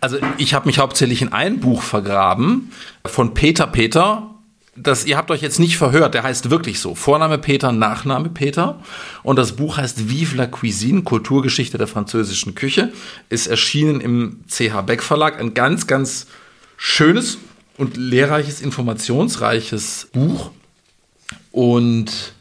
Also 0.00 0.16
ich 0.38 0.54
habe 0.54 0.66
mich 0.66 0.78
hauptsächlich 0.78 1.20
in 1.20 1.32
ein 1.32 1.60
Buch 1.60 1.82
vergraben 1.82 2.72
von 3.04 3.34
Peter 3.34 3.66
Peter. 3.66 4.30
Das, 4.76 5.04
ihr 5.04 5.18
habt 5.18 5.30
euch 5.30 5.42
jetzt 5.42 5.58
nicht 5.58 5.76
verhört, 5.76 6.14
der 6.14 6.22
heißt 6.22 6.48
wirklich 6.48 6.80
so. 6.80 6.94
Vorname 6.94 7.36
Peter, 7.36 7.70
Nachname 7.70 8.30
Peter. 8.30 8.80
Und 9.22 9.36
das 9.36 9.56
Buch 9.56 9.76
heißt 9.76 10.08
Vive 10.08 10.36
la 10.36 10.46
Cuisine, 10.46 11.02
Kulturgeschichte 11.02 11.76
der 11.76 11.86
französischen 11.86 12.54
Küche. 12.54 12.92
Ist 13.28 13.46
erschienen 13.46 14.00
im 14.00 14.40
CH 14.48 14.80
Beck 14.86 15.02
Verlag. 15.02 15.38
Ein 15.38 15.52
ganz, 15.52 15.86
ganz 15.86 16.28
schönes 16.78 17.36
und 17.80 17.96
lehrreiches, 17.96 18.60
informationsreiches 18.60 20.10
Buch. 20.12 20.50
Und 21.50 22.34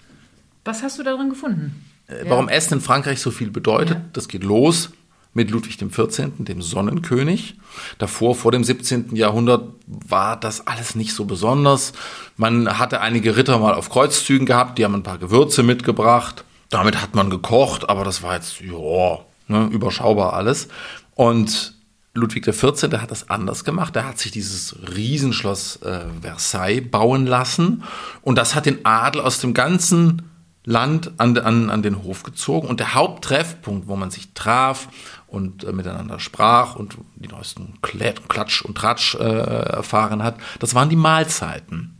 was 0.66 0.84
hast 0.84 1.00
du 1.00 1.04
darin 1.04 1.30
gefunden? 1.30 1.86
Äh, 2.08 2.26
warum 2.28 2.50
ja. 2.50 2.56
Essen 2.56 2.76
in 2.76 2.82
Frankreich 2.82 3.22
so 3.22 3.32
viel 3.32 3.50
bedeutet, 3.50 3.96
ja. 3.96 4.06
das 4.14 4.28
geht 4.28 4.44
los 4.44 4.90
mit 5.34 5.50
Ludwig 5.52 5.78
XIV., 5.78 6.32
dem 6.40 6.62
Sonnenkönig. 6.62 7.56
Davor, 8.00 8.36
vor 8.36 8.52
dem 8.52 8.64
17. 8.64 9.16
Jahrhundert, 9.16 9.70
war 9.88 10.38
das 10.38 10.68
alles 10.68 10.96
nicht 10.96 11.14
so 11.14 11.24
besonders. 11.24 11.94
Man 12.36 12.78
hatte 12.78 13.00
einige 13.00 13.38
Ritter 13.38 13.60
mal 13.60 13.76
auf 13.76 13.90
Kreuzzügen 13.90 14.46
gehabt, 14.46 14.78
die 14.78 14.84
haben 14.84 14.96
ein 14.96 15.04
paar 15.04 15.20
Gewürze 15.20 15.64
mitgebracht. 15.64 16.44
Damit 16.70 17.02
hat 17.02 17.16
man 17.16 17.30
gekocht, 17.30 17.90
aber 17.90 18.04
das 18.04 18.22
war 18.24 18.36
jetzt, 18.36 18.60
ja, 18.60 19.20
ne, 19.48 19.70
überschaubar 19.72 20.34
alles. 20.34 20.68
Und 21.16 21.79
Ludwig 22.20 22.46
XIV. 22.46 22.92
hat 23.02 23.12
das 23.12 23.30
anders 23.30 23.64
gemacht. 23.64 23.96
Er 23.96 24.08
hat 24.08 24.20
sich 24.20 24.32
dieses 24.32 24.76
Riesenschloss 24.96 25.78
äh, 25.78 26.06
Versailles 26.22 26.90
bauen 26.90 27.26
lassen 27.26 27.84
und 28.22 28.38
das 28.38 28.56
hat 28.56 28.66
den 28.66 28.86
Adel 28.86 29.22
aus 29.22 29.40
dem 29.40 29.54
ganzen 29.54 30.24
Land 30.66 31.12
an, 31.18 31.38
an, 31.38 31.70
an 31.70 31.82
den 31.82 32.04
Hof 32.04 32.24
gezogen. 32.24 32.68
Und 32.68 32.80
der 32.80 32.94
Haupttreffpunkt, 32.94 33.88
wo 33.88 33.96
man 33.96 34.12
sich 34.12 34.34
traf 34.34 34.88
und 35.28 35.64
äh, 35.64 35.72
miteinander 35.72 36.20
sprach 36.20 36.76
und 36.76 36.98
die 37.16 37.28
neuesten 37.28 37.80
Klatsch 37.82 38.62
und 38.62 38.78
Tratsch 38.78 39.16
äh, 39.16 39.24
erfahren 39.24 40.24
hat, 40.24 40.38
das 40.60 40.76
waren 40.76 40.90
die 40.90 40.96
Mahlzeiten. 40.96 41.99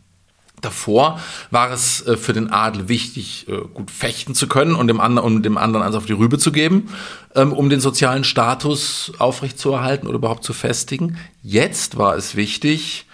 Davor 0.60 1.20
war 1.50 1.70
es 1.70 2.06
äh, 2.06 2.16
für 2.16 2.32
den 2.32 2.50
Adel 2.50 2.88
wichtig, 2.88 3.46
äh, 3.48 3.56
gut 3.72 3.90
fechten 3.90 4.34
zu 4.34 4.46
können 4.46 4.74
und 4.74 4.88
dem, 4.88 5.00
anderen, 5.00 5.36
um 5.36 5.42
dem 5.42 5.58
anderen 5.58 5.84
eins 5.84 5.96
auf 5.96 6.06
die 6.06 6.12
Rübe 6.12 6.38
zu 6.38 6.52
geben, 6.52 6.88
ähm, 7.34 7.52
um 7.52 7.70
den 7.70 7.80
sozialen 7.80 8.24
Status 8.24 9.12
aufrechtzuerhalten 9.18 10.06
oder 10.06 10.18
überhaupt 10.18 10.44
zu 10.44 10.52
festigen. 10.52 11.18
Jetzt 11.42 11.96
war 11.96 12.16
es 12.16 12.36
wichtig, 12.36 13.06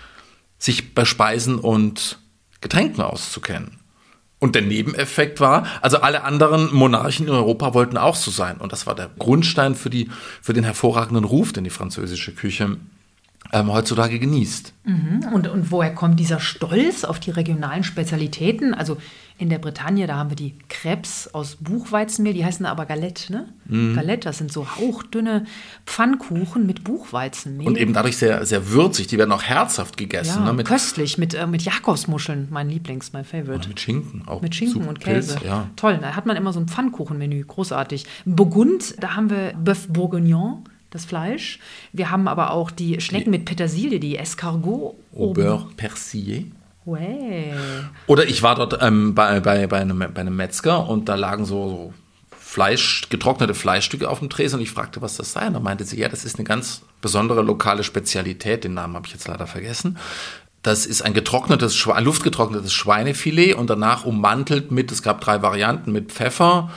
sich 0.58 0.94
bei 0.94 1.04
Speisen 1.04 1.58
und 1.58 2.18
Getränken 2.60 3.02
auszukennen. 3.02 3.78
Und 4.38 4.54
der 4.54 4.62
Nebeneffekt 4.62 5.40
war, 5.40 5.66
also 5.80 5.98
alle 5.98 6.24
anderen 6.24 6.74
Monarchen 6.74 7.26
in 7.26 7.32
Europa 7.32 7.72
wollten 7.72 7.96
auch 7.96 8.16
so 8.16 8.30
sein. 8.30 8.58
Und 8.58 8.72
das 8.72 8.86
war 8.86 8.94
der 8.94 9.10
Grundstein 9.18 9.74
für, 9.74 9.88
die, 9.88 10.10
für 10.42 10.52
den 10.52 10.64
hervorragenden 10.64 11.24
Ruf, 11.24 11.52
den 11.52 11.64
die 11.64 11.70
französische 11.70 12.32
Küche 12.32 12.76
ähm, 13.52 13.72
heutzutage 13.72 14.18
genießt. 14.18 14.72
Mhm. 14.84 15.26
Und, 15.32 15.48
und 15.48 15.70
woher 15.70 15.94
kommt 15.94 16.20
dieser 16.20 16.40
Stolz 16.40 17.04
auf 17.04 17.20
die 17.20 17.30
regionalen 17.30 17.84
Spezialitäten? 17.84 18.74
Also 18.74 18.96
in 19.38 19.50
der 19.50 19.58
Bretagne, 19.58 20.06
da 20.06 20.16
haben 20.16 20.30
wir 20.30 20.36
die 20.36 20.54
Crepes 20.68 21.34
aus 21.34 21.56
Buchweizenmehl, 21.56 22.32
die 22.32 22.44
heißen 22.44 22.64
aber 22.64 22.86
Galette, 22.86 23.32
ne? 23.32 23.48
Mhm. 23.66 23.94
Galette, 23.94 24.28
das 24.28 24.38
sind 24.38 24.50
so 24.50 24.66
hauchdünne 24.76 25.44
Pfannkuchen 25.84 26.64
mit 26.64 26.84
Buchweizenmehl. 26.84 27.66
Und 27.66 27.76
eben 27.76 27.92
dadurch 27.92 28.16
sehr, 28.16 28.46
sehr 28.46 28.70
würzig, 28.70 29.08
die 29.08 29.18
werden 29.18 29.32
auch 29.32 29.42
herzhaft 29.42 29.98
gegessen. 29.98 30.38
Ja, 30.38 30.46
ne? 30.46 30.52
mit 30.54 30.66
köstlich, 30.66 31.18
mit, 31.18 31.34
äh, 31.34 31.46
mit 31.46 31.62
Jakobsmuscheln, 31.62 32.48
mein 32.50 32.70
Lieblings, 32.70 33.12
mein 33.12 33.24
Favorite. 33.24 33.58
Oder 33.58 33.68
mit 33.68 33.80
Schinken 33.80 34.26
auch. 34.26 34.40
Mit 34.40 34.54
Schinken 34.54 34.88
und 34.88 35.00
Käse. 35.00 35.34
Pilz, 35.34 35.44
ja. 35.46 35.68
Toll, 35.76 35.98
da 36.00 36.16
hat 36.16 36.24
man 36.24 36.36
immer 36.36 36.54
so 36.54 36.60
ein 36.60 36.68
Pfannkuchenmenü, 36.68 37.44
großartig. 37.44 38.06
Burgund, 38.24 38.94
da 39.00 39.16
haben 39.16 39.28
wir 39.28 39.54
Bœuf 39.54 39.92
Bourguignon, 39.92 40.64
das 40.90 41.05
Fleisch. 41.05 41.59
Wir 41.93 42.11
haben 42.11 42.28
aber 42.28 42.52
auch 42.52 42.71
die 42.71 43.00
Schnecken 43.00 43.31
mit 43.31 43.45
Petersilie, 43.45 44.00
die 44.00 44.16
Escargot. 44.16 44.95
Au 45.14 45.33
beurre 45.33 45.69
persillé. 45.76 46.47
Ouais. 46.85 47.52
Oder 48.07 48.28
ich 48.28 48.43
war 48.43 48.55
dort 48.55 48.81
ähm, 48.81 49.14
bei, 49.14 49.40
bei, 49.40 49.66
bei, 49.66 49.81
einem, 49.81 49.99
bei 49.99 50.21
einem 50.21 50.37
Metzger 50.37 50.88
und 50.88 51.09
da 51.09 51.16
lagen 51.16 51.45
so, 51.45 51.69
so 51.69 51.95
Fleisch, 52.38 53.09
getrocknete 53.11 53.55
Fleischstücke 53.55 54.09
auf 54.09 54.21
dem 54.21 54.31
Tresen 54.31 54.57
und 54.57 54.62
ich 54.62 54.71
fragte, 54.71 55.02
was 55.02 55.16
das 55.16 55.33
sei. 55.33 55.49
Und 55.49 55.55
da 55.55 55.61
meinte 55.61 55.85
sie, 55.85 55.99
ja, 55.99 56.09
das 56.09 56.25
ist 56.25 56.37
eine 56.37 56.45
ganz 56.45 56.83
besondere 57.02 57.43
lokale 57.43 57.83
Spezialität, 57.83 58.62
den 58.62 58.75
Namen 58.75 58.95
habe 58.95 59.07
ich 59.07 59.12
jetzt 59.12 59.26
leider 59.26 59.49
vergessen. 59.49 59.99
Das 60.62 60.87
ist 60.87 61.02
ein 61.02 61.12
getrocknetes, 61.12 61.87
ein 61.88 62.05
luftgetrocknetes 62.05 62.73
Schweinefilet 62.73 63.55
und 63.55 63.69
danach 63.69 64.05
ummantelt 64.05 64.71
mit, 64.71 64.90
es 64.90 65.02
gab 65.02 65.21
drei 65.21 65.43
Varianten, 65.43 65.93
mit 65.93 66.12
Pfeffer, 66.12 66.71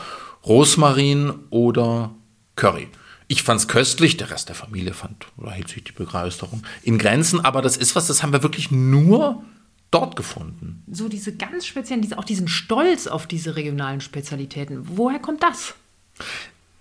Rosmarin 0.46 1.34
oder 1.50 2.12
Curry. 2.56 2.88
Ich 3.31 3.43
fand 3.43 3.62
es 3.62 3.67
köstlich, 3.67 4.17
der 4.17 4.31
Rest 4.31 4.50
der 4.50 4.55
Familie 4.55 4.93
fand, 4.93 5.27
oder 5.38 5.51
hielt 5.51 5.69
sich 5.69 5.83
die 5.83 5.91
Begeisterung 5.91 6.63
in 6.81 6.98
Grenzen, 6.98 7.45
aber 7.45 7.62
das 7.62 7.77
ist 7.77 7.95
was, 7.95 8.07
das 8.07 8.24
haben 8.24 8.33
wir 8.33 8.41
wirklich 8.41 8.71
nur 8.71 9.43
dort 9.91 10.15
gefunden. 10.15 10.83
So 10.91 11.07
diese 11.09 11.36
ganz 11.36 11.67
speziellen, 11.67 12.01
diese, 12.01 12.17
auch 12.17 12.24
diesen 12.24 12.48
Stolz 12.48 13.05
auf 13.05 13.27
diese 13.27 13.55
regionalen 13.55 14.01
Spezialitäten. 14.01 14.98
Woher 14.98 15.19
kommt 15.19 15.43
das? 15.43 15.75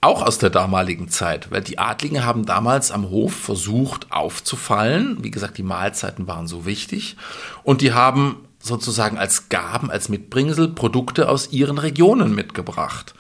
Auch 0.01 0.23
aus 0.23 0.39
der 0.39 0.49
damaligen 0.49 1.11
Zeit, 1.11 1.51
weil 1.51 1.61
die 1.61 1.79
Adligen 1.79 2.25
haben 2.25 2.47
damals 2.47 2.93
am 2.93 3.11
Hof 3.11 3.35
versucht 3.35 4.11
aufzufallen. 4.11 5.23
Wie 5.23 5.31
gesagt, 5.31 5.59
die 5.59 5.63
Mahlzeiten 5.63 6.27
waren 6.27 6.47
so 6.47 6.65
wichtig. 6.65 7.19
Und 7.63 7.83
die 7.83 7.93
haben 7.93 8.37
sozusagen 8.59 9.19
als 9.19 9.51
Gaben, 9.51 9.91
als 9.91 10.09
Mitbringsel 10.09 10.69
Produkte 10.69 11.29
aus 11.29 11.53
ihren 11.53 11.77
Regionen 11.77 12.35
mitgebracht. 12.35 13.15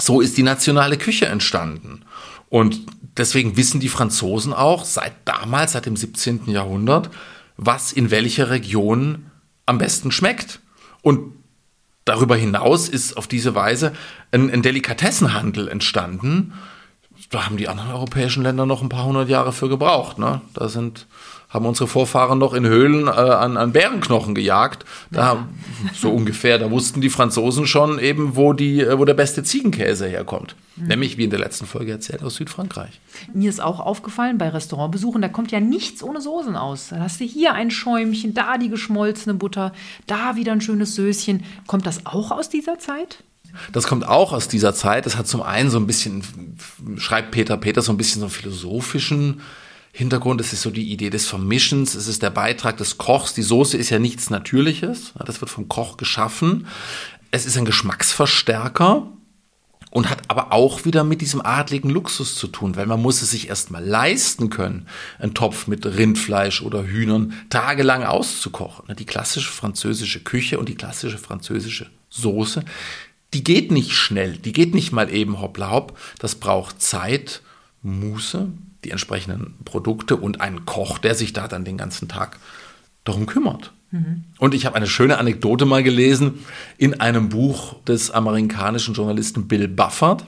So 0.00 0.20
ist 0.20 0.36
die 0.36 0.42
nationale 0.42 0.96
Küche 0.96 1.26
entstanden. 1.26 2.04
Und 2.50 2.80
deswegen 3.16 3.56
wissen 3.56 3.80
die 3.80 3.88
Franzosen 3.88 4.52
auch 4.52 4.84
seit 4.84 5.14
damals, 5.24 5.72
seit 5.72 5.86
dem 5.86 5.96
17. 5.96 6.50
Jahrhundert, 6.50 7.08
was 7.56 7.92
in 7.92 8.10
welcher 8.10 8.50
Region 8.50 9.30
am 9.66 9.78
besten 9.78 10.12
schmeckt. 10.12 10.60
Und 11.00 11.32
darüber 12.04 12.36
hinaus 12.36 12.88
ist 12.88 13.16
auf 13.16 13.26
diese 13.26 13.54
Weise 13.54 13.92
ein, 14.32 14.50
ein 14.50 14.62
Delikatessenhandel 14.62 15.68
entstanden. 15.68 16.52
Da 17.30 17.46
haben 17.46 17.56
die 17.56 17.68
anderen 17.68 17.92
europäischen 17.92 18.42
Länder 18.42 18.66
noch 18.66 18.82
ein 18.82 18.88
paar 18.88 19.04
hundert 19.04 19.28
Jahre 19.28 19.52
für 19.52 19.68
gebraucht. 19.68 20.18
Ne? 20.18 20.40
Da 20.52 20.68
sind 20.68 21.06
haben 21.50 21.66
unsere 21.66 21.88
Vorfahren 21.88 22.38
noch 22.38 22.54
in 22.54 22.64
Höhlen 22.64 23.08
äh, 23.08 23.10
an, 23.10 23.56
an 23.56 23.72
Bärenknochen 23.72 24.34
gejagt. 24.34 24.84
Da, 25.10 25.34
ja. 25.34 25.48
So 25.94 26.10
ungefähr. 26.10 26.58
Da 26.58 26.70
wussten 26.70 27.00
die 27.00 27.10
Franzosen 27.10 27.66
schon 27.66 27.98
eben, 27.98 28.36
wo, 28.36 28.52
die, 28.52 28.80
äh, 28.80 28.98
wo 28.98 29.04
der 29.04 29.14
beste 29.14 29.42
Ziegenkäse 29.42 30.06
herkommt. 30.06 30.54
Mhm. 30.80 30.86
Nämlich, 30.88 31.16
wie 31.16 31.24
in 31.24 31.30
der 31.30 31.38
letzten 31.38 31.66
Folge 31.66 31.92
erzählt, 31.92 32.22
aus 32.22 32.36
Südfrankreich. 32.36 33.00
Mir 33.32 33.50
ist 33.50 33.60
auch 33.60 33.80
aufgefallen 33.80 34.38
bei 34.38 34.48
Restaurantbesuchen, 34.48 35.22
da 35.22 35.28
kommt 35.28 35.52
ja 35.52 35.60
nichts 35.60 36.02
ohne 36.02 36.20
Soßen 36.20 36.56
aus. 36.56 36.88
Da 36.88 37.00
hast 37.00 37.20
du 37.20 37.24
hier 37.24 37.54
ein 37.54 37.70
Schäumchen, 37.70 38.34
da 38.34 38.58
die 38.58 38.68
geschmolzene 38.68 39.34
Butter, 39.34 39.72
da 40.06 40.36
wieder 40.36 40.52
ein 40.52 40.60
schönes 40.60 40.94
Söschen. 40.94 41.44
Kommt 41.66 41.86
das 41.86 42.06
auch 42.06 42.30
aus 42.30 42.48
dieser 42.48 42.78
Zeit? 42.78 43.22
Das 43.72 43.86
kommt 43.86 44.06
auch 44.06 44.32
aus 44.32 44.48
dieser 44.48 44.74
Zeit. 44.74 45.06
Das 45.06 45.16
hat 45.16 45.26
zum 45.26 45.42
einen 45.42 45.70
so 45.70 45.78
ein 45.78 45.86
bisschen, 45.86 46.22
schreibt 46.96 47.32
Peter 47.32 47.56
Peter, 47.56 47.82
so 47.82 47.92
ein 47.92 47.96
bisschen 47.96 48.20
so 48.20 48.26
einen 48.26 48.34
philosophischen 48.34 49.40
Hintergrund, 49.92 50.40
es 50.40 50.52
ist 50.52 50.62
so 50.62 50.70
die 50.70 50.92
Idee 50.92 51.10
des 51.10 51.26
Vermischens, 51.26 51.94
es 51.94 52.06
ist 52.06 52.22
der 52.22 52.30
Beitrag 52.30 52.76
des 52.76 52.96
Kochs. 52.96 53.34
Die 53.34 53.42
Soße 53.42 53.76
ist 53.76 53.90
ja 53.90 53.98
nichts 53.98 54.30
Natürliches, 54.30 55.12
das 55.26 55.40
wird 55.40 55.50
vom 55.50 55.68
Koch 55.68 55.96
geschaffen. 55.96 56.68
Es 57.32 57.44
ist 57.44 57.58
ein 57.58 57.64
Geschmacksverstärker 57.64 59.08
und 59.90 60.08
hat 60.08 60.22
aber 60.28 60.52
auch 60.52 60.84
wieder 60.84 61.04
mit 61.04 61.20
diesem 61.20 61.44
adligen 61.44 61.90
Luxus 61.90 62.36
zu 62.36 62.46
tun, 62.46 62.76
weil 62.76 62.86
man 62.86 63.02
muss 63.02 63.22
es 63.22 63.30
sich 63.30 63.48
erstmal 63.48 63.84
leisten 63.84 64.48
können, 64.48 64.86
einen 65.18 65.34
Topf 65.34 65.66
mit 65.66 65.84
Rindfleisch 65.84 66.62
oder 66.62 66.84
Hühnern 66.84 67.34
tagelang 67.50 68.04
auszukochen. 68.04 68.94
Die 68.96 69.06
klassische 69.06 69.50
französische 69.50 70.20
Küche 70.20 70.58
und 70.58 70.68
die 70.68 70.76
klassische 70.76 71.18
französische 71.18 71.90
Soße, 72.08 72.64
die 73.34 73.44
geht 73.44 73.70
nicht 73.70 73.92
schnell, 73.92 74.38
die 74.38 74.52
geht 74.52 74.74
nicht 74.74 74.92
mal 74.92 75.12
eben 75.12 75.40
hoppla 75.40 75.70
hopp, 75.70 75.98
das 76.18 76.36
braucht 76.36 76.80
Zeit, 76.80 77.42
Muße, 77.82 78.48
die 78.84 78.90
entsprechenden 78.90 79.56
Produkte 79.64 80.16
und 80.16 80.40
einen 80.40 80.66
Koch, 80.66 80.98
der 80.98 81.14
sich 81.14 81.32
da 81.32 81.48
dann 81.48 81.64
den 81.64 81.76
ganzen 81.76 82.08
Tag 82.08 82.38
darum 83.04 83.26
kümmert. 83.26 83.72
Mhm. 83.90 84.24
Und 84.38 84.54
ich 84.54 84.66
habe 84.66 84.76
eine 84.76 84.86
schöne 84.86 85.18
Anekdote 85.18 85.66
mal 85.66 85.82
gelesen 85.82 86.44
in 86.78 87.00
einem 87.00 87.28
Buch 87.28 87.82
des 87.84 88.10
amerikanischen 88.10 88.94
Journalisten 88.94 89.48
Bill 89.48 89.68
Bufford, 89.68 90.26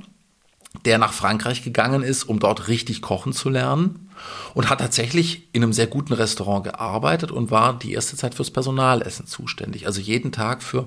der 0.85 0.99
nach 0.99 1.13
Frankreich 1.13 1.63
gegangen 1.63 2.03
ist, 2.03 2.25
um 2.25 2.39
dort 2.39 2.69
richtig 2.69 3.03
kochen 3.03 3.33
zu 3.33 3.49
lernen 3.51 4.09
und 4.55 4.71
hat 4.71 4.81
tatsächlich 4.81 5.49
in 5.53 5.63
einem 5.63 5.73
sehr 5.73 5.87
guten 5.87 6.13
Restaurant 6.13 6.65
gearbeitet 6.65 7.31
und 7.31 7.51
war 7.51 7.79
die 7.79 7.93
erste 7.93 8.17
Zeit 8.17 8.35
fürs 8.35 8.51
Personalessen 8.51 9.27
zuständig. 9.27 9.87
Also 9.87 10.01
jeden 10.01 10.33
Tag 10.33 10.63
für 10.63 10.87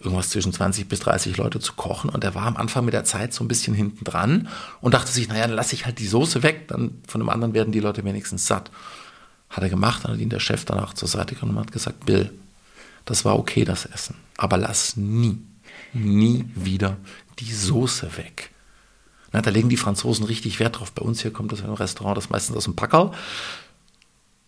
irgendwas 0.00 0.30
zwischen 0.30 0.52
20 0.52 0.88
bis 0.88 1.00
30 1.00 1.36
Leute 1.36 1.60
zu 1.60 1.74
kochen. 1.74 2.10
Und 2.10 2.24
er 2.24 2.34
war 2.34 2.46
am 2.46 2.56
Anfang 2.56 2.84
mit 2.84 2.94
der 2.94 3.04
Zeit 3.04 3.34
so 3.34 3.44
ein 3.44 3.48
bisschen 3.48 3.74
hinten 3.74 4.04
dran 4.04 4.48
und 4.80 4.94
dachte 4.94 5.12
sich, 5.12 5.28
naja, 5.28 5.46
dann 5.46 5.56
lasse 5.56 5.74
ich 5.74 5.84
halt 5.84 5.98
die 5.98 6.06
Soße 6.06 6.42
weg, 6.42 6.68
dann 6.68 7.02
von 7.06 7.20
dem 7.20 7.28
anderen 7.28 7.54
werden 7.54 7.72
die 7.72 7.80
Leute 7.80 8.04
wenigstens 8.04 8.46
satt. 8.46 8.70
Hat 9.50 9.62
er 9.62 9.68
gemacht, 9.68 10.04
dann 10.04 10.12
hat 10.12 10.20
ihn 10.20 10.30
der 10.30 10.40
Chef 10.40 10.64
danach 10.64 10.94
zur 10.94 11.08
Seite 11.08 11.34
genommen 11.34 11.58
und 11.58 11.66
hat 11.66 11.72
gesagt, 11.72 12.06
Bill, 12.06 12.32
das 13.04 13.24
war 13.24 13.38
okay, 13.38 13.64
das 13.64 13.84
Essen, 13.84 14.14
aber 14.36 14.56
lass 14.56 14.96
nie, 14.96 15.38
nie 15.92 16.44
wieder 16.54 16.96
die 17.40 17.52
Soße 17.52 18.16
weg. 18.16 18.50
Na, 19.32 19.40
da 19.42 19.50
legen 19.50 19.68
die 19.68 19.76
Franzosen 19.76 20.24
richtig 20.24 20.58
Wert 20.60 20.78
drauf. 20.78 20.92
Bei 20.92 21.02
uns 21.02 21.22
hier 21.22 21.32
kommt 21.32 21.52
das 21.52 21.60
in 21.60 21.66
einem 21.66 21.74
Restaurant, 21.74 22.16
das 22.16 22.30
meistens 22.30 22.56
aus 22.56 22.64
dem 22.64 22.74
Packerl. 22.74 23.12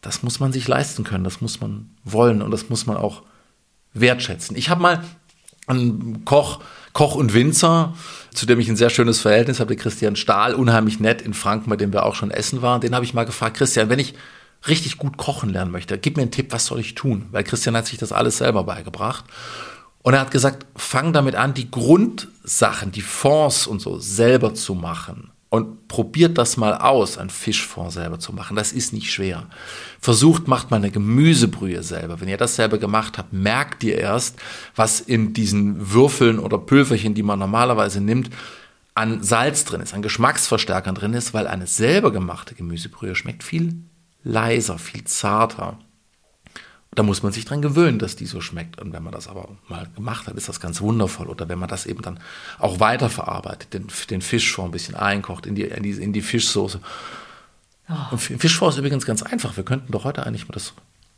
Das 0.01 0.23
muss 0.23 0.41
man 0.41 0.53
sich 0.53 0.67
leisten 0.67 1.05
können, 1.05 1.25
das 1.25 1.41
muss 1.41 1.61
man 1.61 1.91
wollen 2.05 2.43
und 2.43 2.51
das 2.51 2.69
muss 2.69 2.87
man 2.87 2.97
auch 2.97 3.23
wertschätzen. 3.95 4.57
Ich 4.57 4.69
habe 4.69 4.83
mal 4.83 5.05
einen 5.69 6.25
Koch, 6.25 6.61
Koch 6.93 7.15
und 7.15 7.35
Winzer, 7.35 7.95
zu 8.35 8.47
dem 8.47 8.59
ich 8.59 8.69
ein 8.69 8.77
sehr 8.77 8.91
schönes 8.91 9.21
Verhältnis 9.21 9.61
habe, 9.61 9.77
Christian 9.77 10.17
Stahl, 10.17 10.55
unheimlich 10.55 10.99
nett 10.99 11.23
in 11.23 11.35
Franken, 11.35 11.71
bei 11.71 11.77
dem 11.77 11.93
wir 11.93 12.05
auch 12.05 12.17
schon 12.17 12.33
essen 12.33 12.63
waren. 12.63 12.81
Den 12.81 12.95
habe 12.95 13.05
ich 13.05 13.15
mal 13.15 13.25
gefragt, 13.25 13.57
Christian, 13.57 13.89
wenn 13.89 14.01
ich 14.01 14.15
richtig 14.67 14.99
gut 14.99 15.17
kochen 15.17 15.51
lernen 15.51 15.71
möchte, 15.71 15.99
gib 15.99 16.17
mir 16.17 16.23
einen 16.23 16.31
Tipp, 16.31 16.53
was 16.53 16.67
soll 16.67 16.81
ich 16.81 16.95
tun? 16.95 17.27
Weil 17.33 17.45
Christian 17.45 17.77
hat 17.77 17.87
sich 17.87 17.99
das 17.99 18.13
alles 18.13 18.39
selber 18.39 18.65
beigebracht. 18.65 19.25
Und 20.03 20.15
er 20.15 20.21
hat 20.21 20.31
gesagt, 20.31 20.67
fang 20.77 21.13
damit 21.13 21.37
an, 21.37 21.55
die 21.55 21.71
Grundsachen, 21.71 22.91
die 22.91 23.03
Fonds 23.03 23.67
und 23.67 23.81
so 23.81 23.99
selber 23.99 24.55
zu 24.55 24.75
machen. 24.75 25.31
Und 25.49 25.87
probiert 25.87 26.39
das 26.39 26.57
mal 26.57 26.75
aus, 26.75 27.19
ein 27.19 27.29
Fischfond 27.29 27.93
selber 27.93 28.19
zu 28.19 28.33
machen. 28.33 28.57
Das 28.57 28.73
ist 28.73 28.95
nicht 28.95 29.13
schwer. 29.13 29.49
Versucht, 30.01 30.49
macht 30.49 30.71
mal 30.71 30.79
eine 30.79 30.91
Gemüsebrühe 30.91 31.83
selber. 31.83 32.21
Wenn 32.21 32.29
ihr 32.29 32.39
das 32.39 32.57
selber 32.57 32.79
gemacht 32.79 33.19
habt, 33.19 33.35
merkt 33.35 33.85
ihr 33.85 33.99
erst, 33.99 34.37
was 34.75 35.01
in 35.01 35.35
diesen 35.35 35.93
Würfeln 35.93 36.39
oder 36.39 36.57
Pülverchen, 36.57 37.15
die 37.15 37.23
man 37.23 37.39
normalerweise 37.39 38.01
nimmt, 38.01 38.31
an 38.95 39.23
Salz 39.23 39.65
drin 39.65 39.83
ist, 39.83 39.93
an 39.95 40.03
Geschmacksverstärkern 40.03 40.95
drin 40.95 41.13
ist, 41.13 41.35
weil 41.35 41.47
eine 41.47 41.67
selber 41.67 42.13
gemachte 42.13 42.55
Gemüsebrühe 42.55 43.15
schmeckt 43.15 43.45
viel 43.45 43.75
leiser, 44.25 44.79
viel 44.79 45.05
zarter. 45.05 45.79
Da 46.95 47.03
muss 47.03 47.23
man 47.23 47.33
sich 47.33 47.47
dran 47.47 47.63
gewöhnen, 47.63 47.99
dass 47.99 48.17
die 48.17 48.27
so 48.27 48.41
schmeckt. 48.43 48.81
Und 48.81 48.93
wenn 48.93 49.03
man 49.03 49.13
das 49.13 49.27
aber 49.27 49.49
mal 49.69 49.89
gemacht 49.95 50.27
hat, 50.27 50.37
ist 50.37 50.49
das 50.49 50.61
ganz 50.61 50.83
wundervoll. 50.83 51.29
Oder 51.29 51.49
wenn 51.49 51.59
man 51.59 51.69
das 51.69 51.87
eben 51.87 52.03
dann 52.03 52.21
auch 52.59 52.81
weiterverarbeitet, 52.81 53.73
den, 53.73 53.87
den 54.11 54.21
Fisch 54.21 54.53
vor 54.53 54.67
ein 54.67 54.73
bisschen 54.73 54.95
einkocht 54.95 55.47
in 55.47 55.55
die, 55.55 55.63
in 55.63 55.83
die, 55.83 55.93
in 55.93 56.13
die 56.13 56.21
Fischsoße. 56.21 56.81
Oh. 57.89 57.95
Und 58.13 58.19
Fischfond 58.19 58.75
ist 58.75 58.79
übrigens 58.79 59.07
ganz 59.07 59.23
einfach. 59.23 59.57
Wir 59.57 59.65
könnten 59.65 59.91
doch 59.91 60.05
heute 60.05 60.27
eigentlich 60.27 60.49
mal 60.49 60.53
das, 60.53 60.75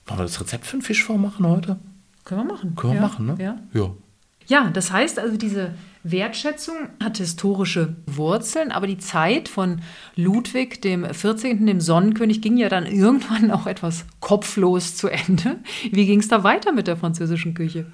wollen 0.07 0.21
wir 0.21 0.25
das 0.25 0.41
Rezept 0.41 0.65
für 0.65 0.75
einen 0.75 0.83
Fischfond 0.83 1.21
machen 1.21 1.47
heute? 1.47 1.79
Können 2.25 2.47
wir 2.47 2.55
machen. 2.55 2.77
Können 2.77 2.93
wir 2.95 3.01
ja. 3.01 3.07
machen, 3.07 3.27
ne? 3.27 3.37
Ja. 3.39 3.59
ja. 3.73 3.91
Ja, 4.47 4.71
das 4.71 4.93
heißt 4.93 5.19
also, 5.19 5.37
diese 5.37 5.75
Wertschätzung 6.05 6.77
hat 7.03 7.17
historische 7.17 7.97
Wurzeln, 8.07 8.71
aber 8.71 8.87
die 8.87 8.99
Zeit 8.99 9.49
von 9.49 9.81
Ludwig 10.17 10.83
dem 10.83 11.13
14., 11.13 11.67
dem 11.67 11.81
Sonnenkönig, 11.81 12.43
ging 12.43 12.59
ja 12.59 12.69
dann 12.69 12.87
irgendwann 12.87 13.51
auch 13.51 13.67
etwas 13.67 14.05
kopflos 14.21 14.97
zu 14.97 15.09
Ende. 15.09 15.57
Wie 15.91 16.07
ging 16.07 16.21
es 16.21 16.29
da 16.29 16.45
weiter 16.45 16.73
mit 16.73 16.87
der 16.87 16.99
französischen 16.99 17.55
Küche? 17.55 17.87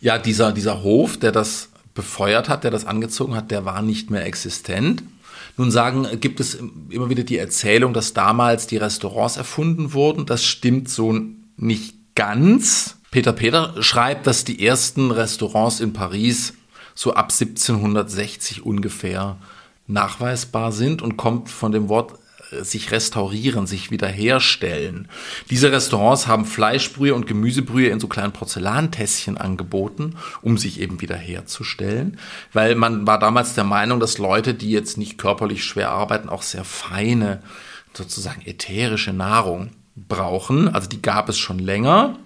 Ja, 0.00 0.18
dieser, 0.18 0.52
dieser 0.52 0.82
Hof, 0.82 1.16
der 1.16 1.32
das 1.32 1.70
befeuert 1.94 2.48
hat, 2.50 2.62
der 2.62 2.70
das 2.70 2.84
angezogen 2.84 3.34
hat, 3.34 3.50
der 3.50 3.64
war 3.64 3.80
nicht 3.82 4.10
mehr 4.10 4.26
existent. 4.26 5.02
Nun 5.56 5.70
sagen, 5.70 6.06
gibt 6.20 6.40
es 6.40 6.58
immer 6.90 7.10
wieder 7.10 7.24
die 7.24 7.38
Erzählung, 7.38 7.94
dass 7.94 8.12
damals 8.12 8.66
die 8.66 8.76
Restaurants 8.76 9.36
erfunden 9.36 9.92
wurden. 9.94 10.26
Das 10.26 10.44
stimmt 10.44 10.88
so 10.88 11.18
nicht 11.56 11.94
ganz. 12.14 12.98
Peter 13.10 13.32
Peter 13.32 13.74
schreibt, 13.82 14.26
dass 14.26 14.44
die 14.44 14.64
ersten 14.64 15.10
Restaurants 15.10 15.80
in 15.80 15.92
Paris 15.92 16.52
so 16.98 17.14
ab 17.14 17.30
1760 17.30 18.66
ungefähr 18.66 19.36
nachweisbar 19.86 20.72
sind 20.72 21.00
und 21.00 21.16
kommt 21.16 21.48
von 21.48 21.70
dem 21.70 21.88
Wort 21.88 22.18
äh, 22.50 22.64
sich 22.64 22.90
restaurieren, 22.90 23.68
sich 23.68 23.92
wiederherstellen. 23.92 25.06
Diese 25.48 25.70
Restaurants 25.70 26.26
haben 26.26 26.44
Fleischbrühe 26.44 27.14
und 27.14 27.28
Gemüsebrühe 27.28 27.90
in 27.90 28.00
so 28.00 28.08
kleinen 28.08 28.32
Porzellantässchen 28.32 29.38
angeboten, 29.38 30.16
um 30.42 30.58
sich 30.58 30.80
eben 30.80 31.00
wiederherzustellen, 31.00 32.18
weil 32.52 32.74
man 32.74 33.06
war 33.06 33.20
damals 33.20 33.54
der 33.54 33.62
Meinung, 33.62 34.00
dass 34.00 34.18
Leute, 34.18 34.52
die 34.52 34.72
jetzt 34.72 34.98
nicht 34.98 35.18
körperlich 35.18 35.62
schwer 35.62 35.90
arbeiten, 35.92 36.28
auch 36.28 36.42
sehr 36.42 36.64
feine, 36.64 37.44
sozusagen 37.94 38.42
ätherische 38.44 39.12
Nahrung 39.12 39.70
brauchen. 39.94 40.66
Also 40.74 40.88
die 40.88 41.00
gab 41.00 41.28
es 41.28 41.38
schon 41.38 41.60
länger. 41.60 42.18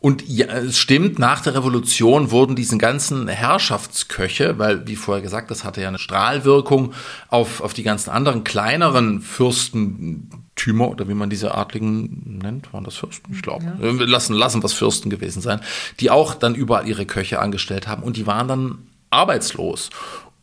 Und 0.00 0.26
ja, 0.26 0.46
es 0.46 0.78
stimmt, 0.78 1.18
nach 1.18 1.42
der 1.42 1.54
Revolution 1.54 2.30
wurden 2.30 2.56
diesen 2.56 2.78
ganzen 2.78 3.28
Herrschaftsköche, 3.28 4.58
weil, 4.58 4.86
wie 4.86 4.96
vorher 4.96 5.22
gesagt, 5.22 5.50
das 5.50 5.62
hatte 5.62 5.82
ja 5.82 5.88
eine 5.88 5.98
Strahlwirkung 5.98 6.94
auf, 7.28 7.60
auf 7.60 7.74
die 7.74 7.82
ganzen 7.82 8.08
anderen 8.08 8.42
kleineren 8.42 9.20
Fürstentümer 9.20 10.88
oder 10.88 11.06
wie 11.06 11.14
man 11.14 11.28
diese 11.28 11.54
Adligen 11.54 12.38
nennt, 12.42 12.72
waren 12.72 12.84
das 12.84 12.96
Fürsten? 12.96 13.30
Ich 13.34 13.42
glaube. 13.42 13.64
Ja. 13.78 13.90
Lassen, 13.90 14.32
lassen 14.32 14.62
was 14.62 14.72
Fürsten 14.72 15.10
gewesen 15.10 15.42
sein, 15.42 15.60
die 16.00 16.10
auch 16.10 16.34
dann 16.34 16.54
überall 16.54 16.88
ihre 16.88 17.04
Köche 17.04 17.38
angestellt 17.38 17.86
haben 17.86 18.02
und 18.02 18.16
die 18.16 18.26
waren 18.26 18.48
dann 18.48 18.78
arbeitslos. 19.10 19.90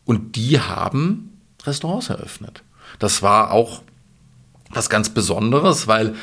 Und 0.04 0.36
die 0.36 0.60
haben 0.60 1.40
Restaurants 1.64 2.10
eröffnet. 2.10 2.62
Das 3.00 3.22
war 3.22 3.50
auch 3.50 3.82
was 4.70 4.88
ganz 4.88 5.10
Besonderes, 5.10 5.88
weil 5.88 6.14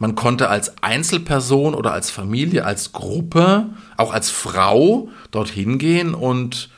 man 0.00 0.14
konnte 0.14 0.48
als 0.48 0.82
Einzelperson 0.82 1.74
oder 1.74 1.92
als 1.92 2.10
Familie, 2.10 2.64
als 2.64 2.92
Gruppe, 2.92 3.66
auch 3.98 4.14
als 4.14 4.30
Frau 4.30 5.08
dorthin 5.30 5.78
gehen 5.78 6.14
und 6.14 6.70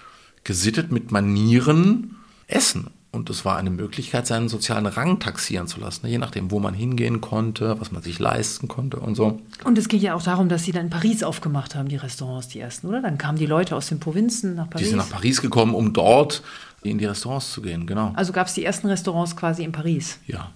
gesittet 0.42 0.90
mit 0.90 1.12
Manieren 1.12 2.16
essen. 2.48 2.88
Und 3.12 3.30
es 3.30 3.44
war 3.44 3.58
eine 3.58 3.70
Möglichkeit, 3.70 4.26
seinen 4.26 4.48
sozialen 4.48 4.86
Rang 4.86 5.20
taxieren 5.20 5.68
zu 5.68 5.78
lassen, 5.78 6.06
je 6.08 6.18
nachdem, 6.18 6.50
wo 6.50 6.58
man 6.58 6.74
hingehen 6.74 7.20
konnte, 7.20 7.78
was 7.78 7.92
man 7.92 8.02
sich 8.02 8.18
leisten 8.18 8.66
konnte 8.66 8.96
und 8.96 9.14
so. 9.14 9.38
Und 9.62 9.78
es 9.78 9.86
geht 9.86 10.02
ja 10.02 10.14
auch 10.14 10.22
darum, 10.22 10.48
dass 10.48 10.64
sie 10.64 10.72
dann 10.72 10.86
in 10.86 10.90
Paris 10.90 11.22
aufgemacht 11.22 11.76
haben, 11.76 11.88
die 11.88 11.96
Restaurants, 11.96 12.48
die 12.48 12.58
ersten, 12.58 12.88
oder? 12.88 13.02
Dann 13.02 13.18
kamen 13.18 13.38
die 13.38 13.46
Leute 13.46 13.76
aus 13.76 13.86
den 13.86 14.00
Provinzen 14.00 14.56
nach 14.56 14.68
Paris. 14.68 14.86
Die 14.86 14.88
sind 14.88 14.98
nach 14.98 15.10
Paris 15.10 15.40
gekommen, 15.40 15.74
um 15.74 15.92
dort 15.92 16.42
in 16.82 16.98
die 16.98 17.04
Restaurants 17.04 17.52
zu 17.52 17.62
gehen, 17.62 17.86
genau. 17.86 18.12
Also 18.16 18.32
gab 18.32 18.48
es 18.48 18.54
die 18.54 18.64
ersten 18.64 18.88
Restaurants 18.88 19.36
quasi 19.36 19.62
in 19.62 19.70
Paris. 19.70 20.18
Ja. 20.26 20.50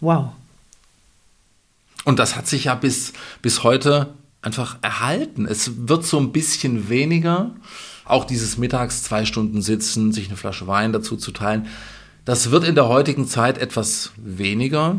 Wow. 0.00 0.32
Und 2.08 2.18
das 2.18 2.36
hat 2.36 2.48
sich 2.48 2.64
ja 2.64 2.74
bis, 2.74 3.12
bis 3.42 3.64
heute 3.64 4.14
einfach 4.40 4.78
erhalten. 4.80 5.44
Es 5.44 5.88
wird 5.88 6.06
so 6.06 6.18
ein 6.18 6.32
bisschen 6.32 6.88
weniger. 6.88 7.54
Auch 8.06 8.24
dieses 8.24 8.56
mittags 8.56 9.02
zwei 9.02 9.26
Stunden 9.26 9.60
sitzen, 9.60 10.10
sich 10.10 10.28
eine 10.28 10.38
Flasche 10.38 10.66
Wein 10.66 10.94
dazu 10.94 11.18
zu 11.18 11.32
teilen. 11.32 11.66
Das 12.24 12.50
wird 12.50 12.64
in 12.64 12.74
der 12.74 12.88
heutigen 12.88 13.28
Zeit 13.28 13.58
etwas 13.58 14.12
weniger, 14.16 14.96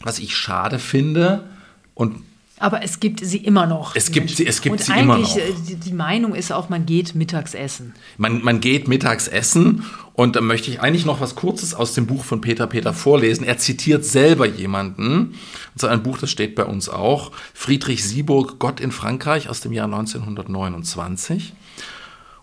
was 0.00 0.20
ich 0.20 0.34
schade 0.34 0.78
finde. 0.78 1.50
Und 1.92 2.22
aber 2.62 2.84
es 2.84 3.00
gibt 3.00 3.24
sie 3.24 3.38
immer 3.38 3.66
noch. 3.66 3.96
Es 3.96 4.12
gibt 4.12 4.30
sie, 4.30 4.46
es 4.46 4.62
gibt 4.62 4.72
und 4.72 4.84
sie 4.84 4.92
immer 4.92 5.18
noch. 5.18 5.36
Äh, 5.36 5.52
die, 5.68 5.74
die 5.74 5.92
Meinung 5.92 6.34
ist 6.34 6.52
auch, 6.52 6.68
man 6.68 6.86
geht 6.86 7.16
mittags 7.16 7.54
essen. 7.54 7.92
Man, 8.18 8.42
man 8.44 8.60
geht 8.60 8.86
mittags 8.86 9.26
essen 9.26 9.84
und 10.12 10.36
da 10.36 10.40
möchte 10.40 10.70
ich 10.70 10.80
eigentlich 10.80 11.04
noch 11.04 11.20
was 11.20 11.34
Kurzes 11.34 11.74
aus 11.74 11.92
dem 11.94 12.06
Buch 12.06 12.22
von 12.22 12.40
Peter 12.40 12.68
Peter 12.68 12.94
vorlesen. 12.94 13.44
Er 13.44 13.58
zitiert 13.58 14.04
selber 14.04 14.46
jemanden. 14.46 15.34
So 15.74 15.88
ein 15.88 16.04
Buch, 16.04 16.18
das 16.18 16.30
steht 16.30 16.54
bei 16.54 16.64
uns 16.64 16.88
auch. 16.88 17.32
Friedrich 17.52 18.04
Sieburg, 18.04 18.60
Gott 18.60 18.78
in 18.78 18.92
Frankreich 18.92 19.48
aus 19.48 19.60
dem 19.60 19.72
Jahr 19.72 19.86
1929. 19.86 21.54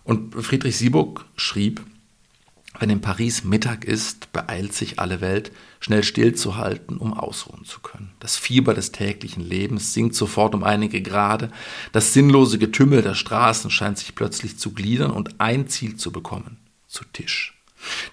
Und 0.04 0.34
Friedrich 0.34 0.76
Sieburg 0.76 1.24
schrieb, 1.36 1.80
wenn 2.78 2.90
in 2.90 3.00
Paris 3.00 3.44
Mittag 3.44 3.84
ist, 3.84 4.32
beeilt 4.32 4.72
sich 4.72 4.98
alle 5.00 5.20
Welt, 5.20 5.52
schnell 5.80 6.04
stillzuhalten, 6.04 6.98
um 6.98 7.12
ausruhen 7.12 7.64
zu 7.64 7.80
können. 7.80 8.12
Das 8.20 8.36
Fieber 8.36 8.74
des 8.74 8.92
täglichen 8.92 9.42
Lebens 9.42 9.92
sinkt 9.92 10.14
sofort 10.14 10.54
um 10.54 10.62
einige 10.62 11.02
Grade, 11.02 11.50
das 11.92 12.12
sinnlose 12.12 12.58
Getümmel 12.58 13.02
der 13.02 13.14
Straßen 13.14 13.70
scheint 13.70 13.98
sich 13.98 14.14
plötzlich 14.14 14.58
zu 14.58 14.72
gliedern 14.72 15.10
und 15.10 15.40
ein 15.40 15.68
Ziel 15.68 15.96
zu 15.96 16.12
bekommen, 16.12 16.58
zu 16.86 17.04
Tisch. 17.12 17.56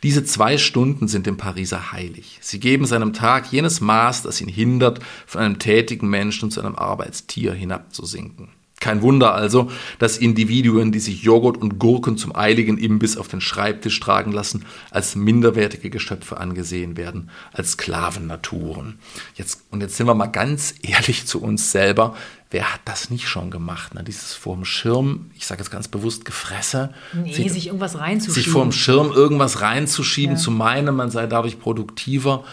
Diese 0.01 0.23
zwei 0.23 0.57
Stunden 0.57 1.07
sind 1.07 1.27
dem 1.27 1.37
Pariser 1.37 1.91
heilig. 1.91 2.39
Sie 2.41 2.59
geben 2.59 2.85
seinem 2.85 3.13
Tag 3.13 3.51
jenes 3.51 3.81
Maß, 3.81 4.23
das 4.23 4.41
ihn 4.41 4.47
hindert, 4.47 4.99
von 5.25 5.41
einem 5.41 5.59
tätigen 5.59 6.09
Menschen 6.09 6.51
zu 6.51 6.61
einem 6.61 6.75
Arbeitstier 6.75 7.53
hinabzusinken. 7.53 8.49
Kein 8.79 9.01
Wunder 9.01 9.33
also, 9.33 9.71
dass 9.97 10.19
Individuen, 10.19 10.91
die 10.91 10.99
sich 10.99 11.23
Joghurt 11.23 11.57
und 11.57 11.79
Gurken 11.79 12.15
zum 12.15 12.35
eiligen 12.35 12.77
Imbiss 12.77 13.17
auf 13.17 13.27
den 13.27 13.41
Schreibtisch 13.41 13.99
tragen 13.99 14.31
lassen, 14.31 14.65
als 14.91 15.15
minderwertige 15.15 15.89
Geschöpfe 15.89 16.37
angesehen 16.37 16.95
werden, 16.95 17.31
als 17.51 17.71
Sklavennaturen. 17.71 18.99
Jetzt, 19.33 19.63
und 19.71 19.81
jetzt 19.81 19.97
sind 19.97 20.05
wir 20.05 20.13
mal 20.13 20.27
ganz 20.27 20.75
ehrlich 20.83 21.25
zu 21.25 21.41
uns 21.41 21.71
selber. 21.71 22.15
Wer 22.51 22.71
hat 22.71 22.81
das 22.85 23.09
nicht 23.09 23.27
schon 23.27 23.49
gemacht? 23.49 23.95
Ne? 23.95 24.03
Dieses 24.03 24.33
vorm 24.33 24.63
Schirm, 24.63 25.31
ich 25.35 25.47
sage 25.47 25.61
jetzt 25.61 25.71
ganz 25.71 25.87
bewusst 25.87 26.23
Gefresse. 26.23 26.93
Nee, 27.13 27.33
sich, 27.33 27.51
sich 27.51 27.67
irgendwas 27.67 27.97
reinzuschieben. 27.97 28.43
Sich 28.43 28.49
vorm 28.49 28.71
Schirm 28.71 29.11
irgendwas 29.11 29.61
reinzuschieben, 29.61 30.35
ja. 30.35 30.41
zu 30.41 30.51
meinen, 30.51 30.95
man 30.95 31.09
sei 31.09 31.25
dadurch 31.25 31.59
produktiver. 31.59 32.43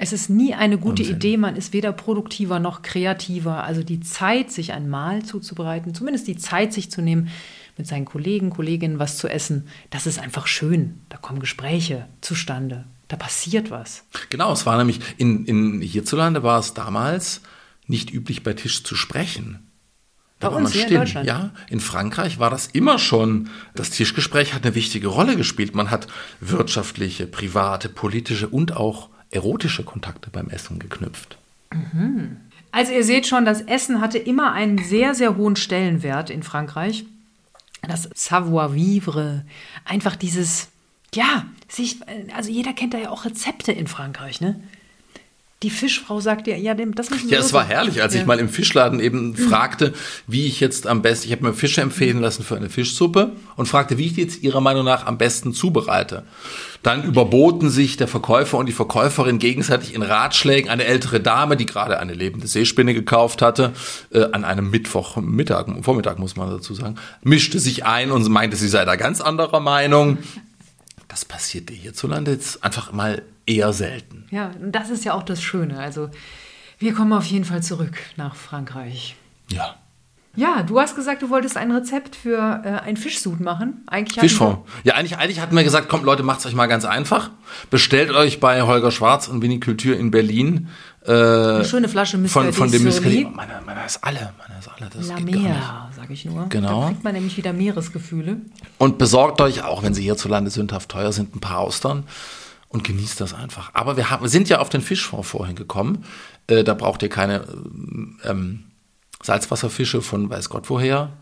Es 0.00 0.12
ist 0.12 0.30
nie 0.30 0.54
eine 0.54 0.78
gute 0.78 1.02
Unsinn. 1.02 1.16
Idee, 1.16 1.36
man 1.36 1.56
ist 1.56 1.72
weder 1.72 1.92
produktiver 1.92 2.60
noch 2.60 2.82
kreativer. 2.82 3.64
Also 3.64 3.82
die 3.82 4.00
Zeit, 4.00 4.50
sich 4.50 4.72
ein 4.72 4.88
Mahl 4.88 5.24
zuzubereiten, 5.24 5.94
zumindest 5.94 6.28
die 6.28 6.36
Zeit, 6.36 6.72
sich 6.72 6.90
zu 6.90 7.02
nehmen, 7.02 7.28
mit 7.76 7.86
seinen 7.86 8.04
Kollegen, 8.04 8.50
Kolleginnen 8.50 8.98
was 8.98 9.16
zu 9.18 9.28
essen, 9.28 9.68
das 9.90 10.06
ist 10.06 10.18
einfach 10.18 10.46
schön. 10.46 11.00
Da 11.08 11.16
kommen 11.16 11.40
Gespräche 11.40 12.06
zustande. 12.20 12.84
Da 13.06 13.16
passiert 13.16 13.70
was. 13.70 14.04
Genau, 14.30 14.52
es 14.52 14.66
war 14.66 14.76
nämlich 14.76 15.00
in, 15.16 15.46
in 15.46 15.80
hierzulande 15.80 16.42
war 16.42 16.58
es 16.58 16.74
damals 16.74 17.40
nicht 17.86 18.12
üblich, 18.12 18.42
bei 18.42 18.52
Tisch 18.52 18.84
zu 18.84 18.96
sprechen. 18.96 19.70
Da 20.40 20.48
bei 20.48 20.54
war 20.54 20.60
uns 20.60 20.74
man 20.74 20.80
still. 20.82 20.92
in 20.92 21.00
Deutschland. 21.00 21.26
Ja, 21.26 21.50
in 21.68 21.80
Frankreich 21.80 22.38
war 22.38 22.50
das 22.50 22.66
immer 22.66 22.98
schon. 22.98 23.48
Das 23.74 23.90
Tischgespräch 23.90 24.54
hat 24.54 24.64
eine 24.64 24.74
wichtige 24.74 25.08
Rolle 25.08 25.36
gespielt. 25.36 25.74
Man 25.74 25.90
hat 25.90 26.06
wirtschaftliche, 26.40 27.26
private, 27.26 27.88
politische 27.88 28.48
und 28.48 28.76
auch 28.76 29.08
erotische 29.30 29.84
Kontakte 29.84 30.30
beim 30.30 30.48
Essen 30.48 30.78
geknüpft. 30.78 31.38
Mhm. 31.72 32.36
Also 32.70 32.92
ihr 32.92 33.04
seht 33.04 33.26
schon, 33.26 33.44
das 33.44 33.62
Essen 33.62 34.00
hatte 34.00 34.18
immer 34.18 34.52
einen 34.52 34.78
sehr, 34.78 35.14
sehr 35.14 35.36
hohen 35.36 35.56
Stellenwert 35.56 36.30
in 36.30 36.42
Frankreich. 36.42 37.04
Das 37.82 38.08
Savoir-vivre, 38.14 39.44
einfach 39.84 40.16
dieses, 40.16 40.68
ja, 41.14 41.46
sich, 41.68 41.98
also 42.34 42.50
jeder 42.50 42.72
kennt 42.72 42.92
da 42.92 42.98
ja 42.98 43.10
auch 43.10 43.24
Rezepte 43.24 43.72
in 43.72 43.86
Frankreich, 43.86 44.40
ne? 44.40 44.60
Die 45.64 45.70
Fischfrau 45.70 46.20
sagt 46.20 46.46
ja, 46.46 46.54
ja, 46.54 46.72
das 46.74 47.10
müssen 47.10 47.28
Sie 47.28 47.34
Ja, 47.34 47.40
es 47.40 47.52
war 47.52 47.64
herrlich, 47.64 48.00
als 48.00 48.14
ja. 48.14 48.20
ich 48.20 48.26
mal 48.26 48.38
im 48.38 48.48
Fischladen 48.48 49.00
eben 49.00 49.34
fragte, 49.36 49.92
wie 50.28 50.46
ich 50.46 50.60
jetzt 50.60 50.86
am 50.86 51.02
besten, 51.02 51.26
ich 51.26 51.32
habe 51.32 51.44
mir 51.44 51.52
Fische 51.52 51.80
empfehlen 51.80 52.20
lassen 52.20 52.44
für 52.44 52.54
eine 52.54 52.70
Fischsuppe 52.70 53.32
und 53.56 53.66
fragte, 53.66 53.98
wie 53.98 54.06
ich 54.06 54.12
die 54.12 54.20
jetzt 54.20 54.44
Ihrer 54.44 54.60
Meinung 54.60 54.84
nach 54.84 55.06
am 55.06 55.18
besten 55.18 55.52
zubereite. 55.52 56.22
Dann 56.84 57.02
überboten 57.02 57.70
sich 57.70 57.96
der 57.96 58.06
Verkäufer 58.06 58.56
und 58.56 58.66
die 58.66 58.72
Verkäuferin 58.72 59.40
gegenseitig 59.40 59.94
in 59.94 60.02
Ratschlägen. 60.02 60.70
Eine 60.70 60.84
ältere 60.84 61.18
Dame, 61.18 61.56
die 61.56 61.66
gerade 61.66 61.98
eine 61.98 62.14
lebende 62.14 62.46
Seespinne 62.46 62.94
gekauft 62.94 63.42
hatte, 63.42 63.72
äh, 64.12 64.26
an 64.30 64.44
einem 64.44 64.70
Mittwochmittag, 64.70 65.66
Vormittag 65.82 66.20
muss 66.20 66.36
man 66.36 66.50
dazu 66.50 66.72
sagen, 66.74 66.94
mischte 67.24 67.58
sich 67.58 67.84
ein 67.84 68.12
und 68.12 68.28
meinte, 68.28 68.56
sie 68.56 68.68
sei 68.68 68.84
da 68.84 68.94
ganz 68.94 69.20
anderer 69.20 69.58
Meinung. 69.58 70.18
Das 71.08 71.24
passierte 71.24 71.72
hierzulande 71.72 72.30
jetzt 72.30 72.62
einfach 72.62 72.92
mal 72.92 73.22
eher 73.48 73.72
selten. 73.72 74.26
Ja, 74.30 74.50
und 74.60 74.72
das 74.72 74.90
ist 74.90 75.04
ja 75.04 75.14
auch 75.14 75.22
das 75.22 75.42
Schöne. 75.42 75.78
Also 75.78 76.10
wir 76.78 76.94
kommen 76.94 77.12
auf 77.12 77.24
jeden 77.24 77.44
Fall 77.44 77.62
zurück 77.62 77.98
nach 78.16 78.36
Frankreich. 78.36 79.16
Ja. 79.50 79.76
Ja, 80.36 80.62
du 80.62 80.78
hast 80.78 80.94
gesagt, 80.94 81.22
du 81.22 81.30
wolltest 81.30 81.56
ein 81.56 81.72
Rezept 81.72 82.14
für 82.14 82.62
äh, 82.64 82.68
ein 82.86 82.96
Fischsud 82.96 83.40
machen. 83.40 83.82
Eigentlich 83.88 84.20
Fischfond. 84.20 84.60
Ja, 84.84 84.94
eigentlich, 84.94 85.18
eigentlich 85.18 85.40
hatten 85.40 85.56
wir 85.56 85.64
gesagt, 85.64 85.88
kommt 85.88 86.04
Leute, 86.04 86.22
macht 86.22 86.38
es 86.38 86.46
euch 86.46 86.54
mal 86.54 86.66
ganz 86.66 86.84
einfach. 86.84 87.30
Bestellt 87.70 88.12
euch 88.12 88.38
bei 88.38 88.62
Holger 88.62 88.92
Schwarz 88.92 89.26
und 89.26 89.42
Vinikultur 89.42 89.96
in 89.96 90.12
Berlin 90.12 90.68
äh, 91.04 91.10
eine 91.10 91.64
schöne 91.64 91.88
Flasche 91.88 92.18
Muscadet 92.18 92.54
von, 92.54 92.68
von 92.68 92.70
dem 92.70 92.84
Muscadet. 92.84 93.26
Oh, 93.26 93.30
meine, 93.30 93.60
meine 93.66 93.84
ist 93.84 94.04
alle, 94.04 94.32
meine 94.38 94.60
ist 94.60 94.68
alle. 94.68 94.90
Das 94.90 95.08
La 95.08 95.18
Mer, 95.18 95.90
sage 95.96 96.12
ich 96.12 96.24
nur. 96.24 96.46
Genau. 96.50 96.82
Da 96.82 96.86
kriegt 96.88 97.02
man 97.02 97.14
nämlich 97.14 97.36
wieder 97.36 97.52
Meeresgefühle. 97.52 98.36
Und 98.76 98.98
besorgt 98.98 99.40
euch, 99.40 99.64
auch 99.64 99.82
wenn 99.82 99.94
sie 99.94 100.02
hierzulande 100.02 100.50
sündhaft 100.50 100.90
teuer 100.90 101.10
sind, 101.10 101.34
ein 101.34 101.40
paar 101.40 101.58
Austern 101.58 102.04
und 102.68 102.84
genießt 102.84 103.20
das 103.20 103.34
einfach. 103.34 103.70
Aber 103.74 103.96
wir, 103.96 104.10
haben, 104.10 104.28
sind 104.28 104.48
ja 104.48 104.60
auf 104.60 104.68
den 104.68 104.82
Fischfond 104.82 105.24
vorhin 105.24 105.56
gekommen. 105.56 106.04
Äh, 106.46 106.64
da 106.64 106.74
braucht 106.74 107.02
ihr 107.02 107.08
keine 107.08 107.44
ähm, 108.24 108.64
Salzwasserfische 109.22 110.02
von 110.02 110.30
weiß 110.30 110.48
Gott 110.48 110.68
woher, 110.70 111.12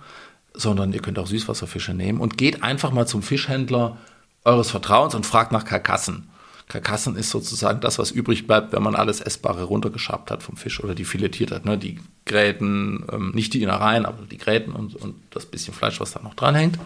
sondern 0.54 0.92
ihr 0.92 1.00
könnt 1.00 1.18
auch 1.18 1.26
Süßwasserfische 1.26 1.94
nehmen 1.94 2.20
und 2.20 2.36
geht 2.36 2.62
einfach 2.62 2.90
mal 2.90 3.06
zum 3.06 3.22
Fischhändler 3.22 3.96
eures 4.44 4.70
Vertrauens 4.70 5.14
und 5.14 5.26
fragt 5.26 5.52
nach 5.52 5.64
Karkassen. 5.64 6.28
Karkassen 6.68 7.14
ist 7.14 7.30
sozusagen 7.30 7.80
das, 7.80 7.98
was 7.98 8.10
übrig 8.10 8.48
bleibt, 8.48 8.72
wenn 8.72 8.82
man 8.82 8.96
alles 8.96 9.20
Essbare 9.20 9.64
runtergeschabt 9.64 10.32
hat 10.32 10.42
vom 10.42 10.56
Fisch 10.56 10.82
oder 10.82 10.96
die 10.96 11.04
filetiert 11.04 11.52
hat. 11.52 11.64
Ne? 11.64 11.78
Die 11.78 12.00
Gräten, 12.24 13.06
ähm, 13.12 13.30
nicht 13.34 13.54
die 13.54 13.62
Innereien, 13.62 14.04
aber 14.04 14.24
die 14.24 14.38
Gräten 14.38 14.72
und, 14.72 14.96
und 14.96 15.14
das 15.30 15.46
bisschen 15.46 15.74
Fleisch, 15.74 16.00
was 16.00 16.12
da 16.12 16.20
noch 16.22 16.34
dranhängt. 16.34 16.78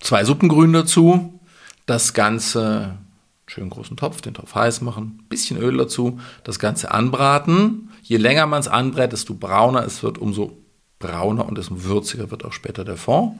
Zwei 0.00 0.24
Suppengrün 0.24 0.74
dazu. 0.74 1.40
Das 1.86 2.12
Ganze 2.12 2.98
schön 3.46 3.70
großen 3.70 3.96
Topf, 3.96 4.20
den 4.20 4.34
Topf 4.34 4.54
heiß 4.54 4.80
machen, 4.80 5.24
bisschen 5.28 5.58
Öl 5.58 5.76
dazu, 5.76 6.20
das 6.44 6.58
Ganze 6.58 6.90
anbraten. 6.90 7.90
Je 8.02 8.16
länger 8.16 8.46
man 8.46 8.60
es 8.60 8.68
anbrät, 8.68 9.12
desto 9.12 9.34
brauner 9.34 9.84
es 9.84 10.02
wird, 10.02 10.18
umso 10.18 10.58
brauner 10.98 11.46
und 11.46 11.58
desto 11.58 11.84
würziger 11.84 12.30
wird 12.30 12.44
auch 12.44 12.52
später 12.52 12.84
der 12.84 12.96
Fond. 12.96 13.38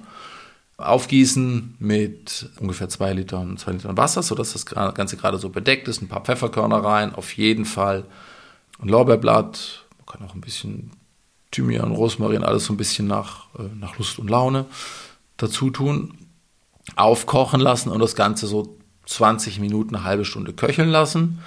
Aufgießen 0.77 1.77
mit 1.79 2.51
ungefähr 2.59 2.89
zwei 2.89 3.13
Litern, 3.13 3.57
zwei 3.57 3.73
Litern 3.73 3.97
Wasser, 3.97 4.23
sodass 4.23 4.53
das 4.53 4.67
Ganze 4.67 5.17
gerade 5.17 5.39
so 5.39 5.49
bedeckt 5.49 5.87
ist. 5.87 6.03
Ein 6.03 6.09
paar 6.09 6.25
Pfefferkörner 6.25 6.79
rein, 6.79 7.15
auf 7.15 7.37
jeden 7.37 7.65
Fall 7.65 8.05
ein 8.81 8.89
Lorbeerblatt. 8.89 9.87
Man 9.99 10.07
kann 10.07 10.29
auch 10.29 10.35
ein 10.35 10.41
bisschen 10.41 10.91
Thymian, 11.53 11.93
Rosmarin, 11.93 12.43
alles 12.43 12.65
so 12.65 12.73
ein 12.73 12.77
bisschen 12.77 13.07
nach, 13.07 13.47
äh, 13.57 13.63
nach 13.79 13.99
Lust 13.99 14.19
und 14.19 14.29
Laune 14.29 14.67
dazu 15.37 15.71
tun. 15.71 16.19
Aufkochen 16.97 17.61
lassen 17.61 17.91
und 17.91 18.01
das 18.01 18.17
Ganze 18.17 18.47
so 18.47 18.77
20 19.07 19.61
Minuten, 19.61 19.95
eine 19.95 20.05
halbe 20.05 20.25
Stunde 20.25 20.53
köcheln 20.53 20.89
lassen. 20.89 21.41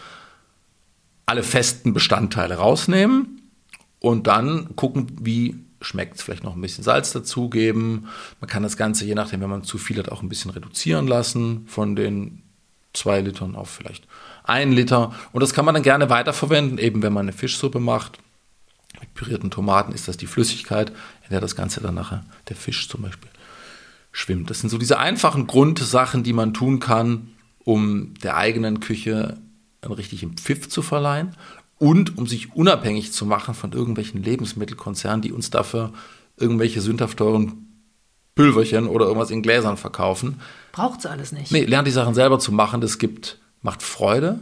Alle 1.26 1.44
festen 1.44 1.94
Bestandteile 1.94 2.56
rausnehmen 2.56 3.42
und 4.00 4.28
dann 4.28 4.76
gucken, 4.76 5.08
wie 5.22 5.56
schmeckt 5.82 6.16
es. 6.16 6.22
Vielleicht 6.22 6.44
noch 6.44 6.56
ein 6.56 6.62
bisschen 6.62 6.84
Salz 6.84 7.12
dazugeben. 7.12 8.08
Man 8.40 8.50
kann 8.50 8.64
das 8.64 8.78
Ganze, 8.78 9.06
je 9.06 9.16
nachdem, 9.16 9.42
wenn 9.42 9.50
man 9.50 9.64
zu 9.64 9.78
viel 9.78 9.98
hat, 9.98 10.10
auch 10.10 10.22
ein 10.22 10.30
bisschen 10.30 10.52
reduzieren 10.52 11.08
lassen 11.08 11.66
von 11.68 11.96
den 11.96 12.44
zwei 12.94 13.22
Litern 13.22 13.56
auf 13.56 13.70
vielleicht 13.70 14.08
ein 14.44 14.72
Liter. 14.72 15.14
Und 15.34 15.42
das 15.42 15.54
kann 15.54 15.66
man 15.66 15.74
dann 15.74 15.84
gerne 15.84 16.10
weiterverwenden, 16.10 16.78
eben 16.78 17.04
wenn 17.04 17.14
man 17.14 17.26
eine 17.26 17.34
Fischsuppe 17.34 17.80
macht. 17.80 18.18
Mit 19.00 19.14
pürierten 19.14 19.52
Tomaten 19.52 19.92
ist 19.92 20.08
das 20.08 20.18
die 20.18 20.28
Flüssigkeit, 20.28 20.90
in 20.90 21.30
der 21.32 21.42
das 21.42 21.56
Ganze 21.56 21.82
dann 21.82 21.96
nachher, 21.96 22.26
der 22.50 22.56
Fisch 22.56 22.90
zum 22.90 23.04
Beispiel, 23.04 23.30
schwimmt. 24.12 24.50
Das 24.50 24.60
sind 24.60 24.70
so 24.70 24.78
diese 24.78 24.98
einfachen 24.98 25.46
Grundsachen, 25.46 26.24
die 26.24 26.34
man 26.34 26.54
tun 26.54 26.80
kann, 26.80 27.34
um 27.68 28.14
der 28.24 28.38
eigenen 28.38 28.80
Küche 28.80 29.36
einen 29.82 29.92
richtigen 29.92 30.38
Pfiff 30.38 30.70
zu 30.70 30.82
verleihen 30.82 31.36
und 31.78 32.18
um 32.18 32.26
sich 32.26 32.56
unabhängig 32.56 33.12
zu 33.12 33.26
machen 33.26 33.54
von 33.54 33.74
irgendwelchen 33.74 34.24
Lebensmittelkonzernen, 34.24 35.22
die 35.22 35.34
uns 35.34 35.50
dafür 35.50 35.92
irgendwelche 36.38 36.80
sündhaft 36.80 37.18
teuren 37.18 37.68
Pülverchen 38.36 38.88
oder 38.88 39.08
irgendwas 39.08 39.32
in 39.32 39.42
Gläsern 39.42 39.76
verkaufen. 39.76 40.40
Braucht 40.72 41.02
es 41.02 41.08
alles 41.08 41.34
nicht. 41.34 41.52
Nee, 41.52 41.66
lernt 41.66 41.90
die 41.90 41.92
Sachen 41.92 42.14
selber 42.14 42.40
zu 42.40 42.54
machen. 42.54 42.80
Das 42.80 43.00
gibt, 43.00 43.38
macht 43.62 43.84
Freude 43.84 44.40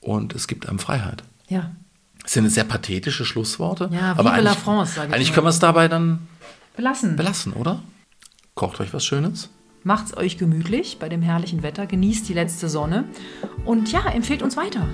und 0.00 0.34
es 0.34 0.46
gibt 0.46 0.68
einem 0.68 0.78
Freiheit. 0.78 1.24
Ja. 1.48 1.74
Das 2.22 2.34
sind 2.34 2.50
sehr 2.50 2.64
pathetische 2.64 3.24
Schlussworte. 3.24 3.88
Ja, 3.94 4.12
aber 4.12 4.24
la 4.24 4.30
eigentlich, 4.32 4.58
France, 4.58 4.92
sag 4.94 5.08
ich 5.08 5.14
eigentlich 5.14 5.30
mal. 5.30 5.34
können 5.36 5.46
wir 5.46 5.50
es 5.50 5.58
dabei 5.58 5.88
dann 5.88 6.28
Belassen. 6.76 7.16
belassen, 7.16 7.54
oder? 7.54 7.82
Kocht 8.54 8.78
euch 8.80 8.92
was 8.92 9.06
Schönes. 9.06 9.48
Macht's 9.84 10.16
euch 10.16 10.38
gemütlich 10.38 10.98
bei 11.00 11.08
dem 11.08 11.22
herrlichen 11.22 11.64
Wetter, 11.64 11.86
genießt 11.86 12.28
die 12.28 12.34
letzte 12.34 12.68
Sonne 12.68 13.04
und 13.64 13.90
ja, 13.90 14.06
empfehlt 14.10 14.42
uns 14.42 14.56
weiter. 14.56 14.86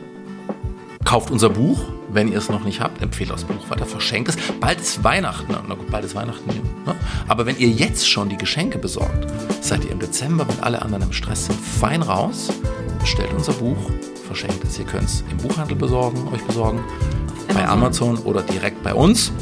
Kauft 1.05 1.31
unser 1.31 1.51
Buch, 1.51 1.79
wenn 2.11 2.33
ihr 2.33 2.38
es 2.38 2.48
noch 2.48 2.64
nicht 2.64 2.81
habt. 2.81 3.03
Empfehlt 3.03 3.31
das 3.31 3.44
Buch 3.44 3.68
weiter, 3.68 3.85
verschenkt 3.85 4.31
es. 4.31 4.37
Bald 4.61 4.81
ist 4.81 5.05
Weihnachten. 5.05 5.55
Na 5.68 5.74
gut, 5.74 5.90
bald 5.90 6.05
ist 6.05 6.14
Weihnachten. 6.14 6.48
Ne? 6.87 6.94
Aber 7.29 7.44
wenn 7.44 7.59
ihr 7.59 7.68
jetzt 7.68 8.09
schon 8.09 8.31
die 8.31 8.37
Geschenke 8.37 8.79
besorgt, 8.79 9.27
seid 9.61 9.85
ihr 9.85 9.90
im 9.90 10.01
Dezember, 10.01 10.48
wenn 10.48 10.61
alle 10.61 10.81
anderen 10.81 11.05
im 11.05 11.12
Stress 11.12 11.46
sind, 11.46 11.59
fein 11.61 12.03
raus. 12.03 12.51
Bestellt 12.98 13.31
unser 13.35 13.53
Buch, 13.53 13.90
verschenkt 14.27 14.64
es. 14.64 14.79
Ihr 14.79 14.87
könnt 14.87 15.05
es 15.05 15.22
im 15.31 15.37
Buchhandel 15.37 15.77
besorgen, 15.77 16.29
euch 16.29 16.42
besorgen, 16.44 16.83
bei 17.53 17.66
Amazon 17.66 18.18
oder 18.18 18.42
direkt 18.42 18.83
bei 18.83 18.94
uns. 18.94 19.33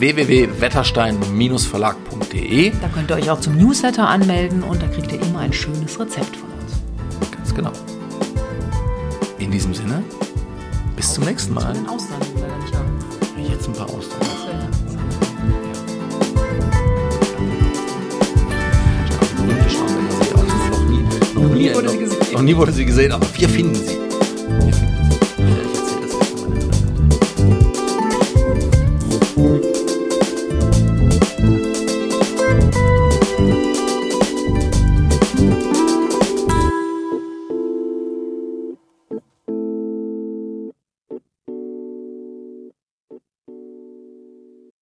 www.wetterstein-verlag.de 0.00 2.72
Da 2.80 2.88
könnt 2.88 3.10
ihr 3.10 3.16
euch 3.16 3.30
auch 3.30 3.40
zum 3.40 3.56
Newsletter 3.56 4.08
anmelden 4.08 4.62
und 4.62 4.82
da 4.82 4.86
kriegt 4.88 5.12
ihr 5.12 5.20
immer 5.20 5.40
ein 5.40 5.52
schönes 5.52 6.00
Rezept 6.00 6.36
von 6.36 6.48
uns. 6.50 6.72
Ganz 7.30 7.54
genau. 7.54 7.72
In 9.38 9.50
diesem 9.50 9.74
Sinne, 9.74 10.02
bis 10.96 11.12
zum 11.12 11.24
nächsten 11.24 11.52
Mal. 11.54 11.74
Den 11.74 11.86
Ausland 11.86 12.24
die 12.24 12.34
wir 12.34 12.40
leider 12.48 12.56
nicht 12.58 12.74
haben. 12.74 12.98
Jetzt 13.50 13.68
ein 13.68 13.74
paar 13.74 13.90
Austern. 13.90 14.20
Aus. 14.20 14.28
Noch 21.34 21.42
nie, 21.44 21.44
noch, 21.44 21.54
nie, 21.54 21.74
wurde 21.74 21.88
sie 21.88 21.96
noch, 21.96 22.00
gesehen. 22.00 22.32
noch 22.32 22.42
nie 22.42 22.56
wurde 22.56 22.72
sie 22.72 22.84
gesehen, 22.84 23.12
aber 23.12 23.26
wir 23.34 23.48
finden 23.48 23.74
sie. 23.74 23.99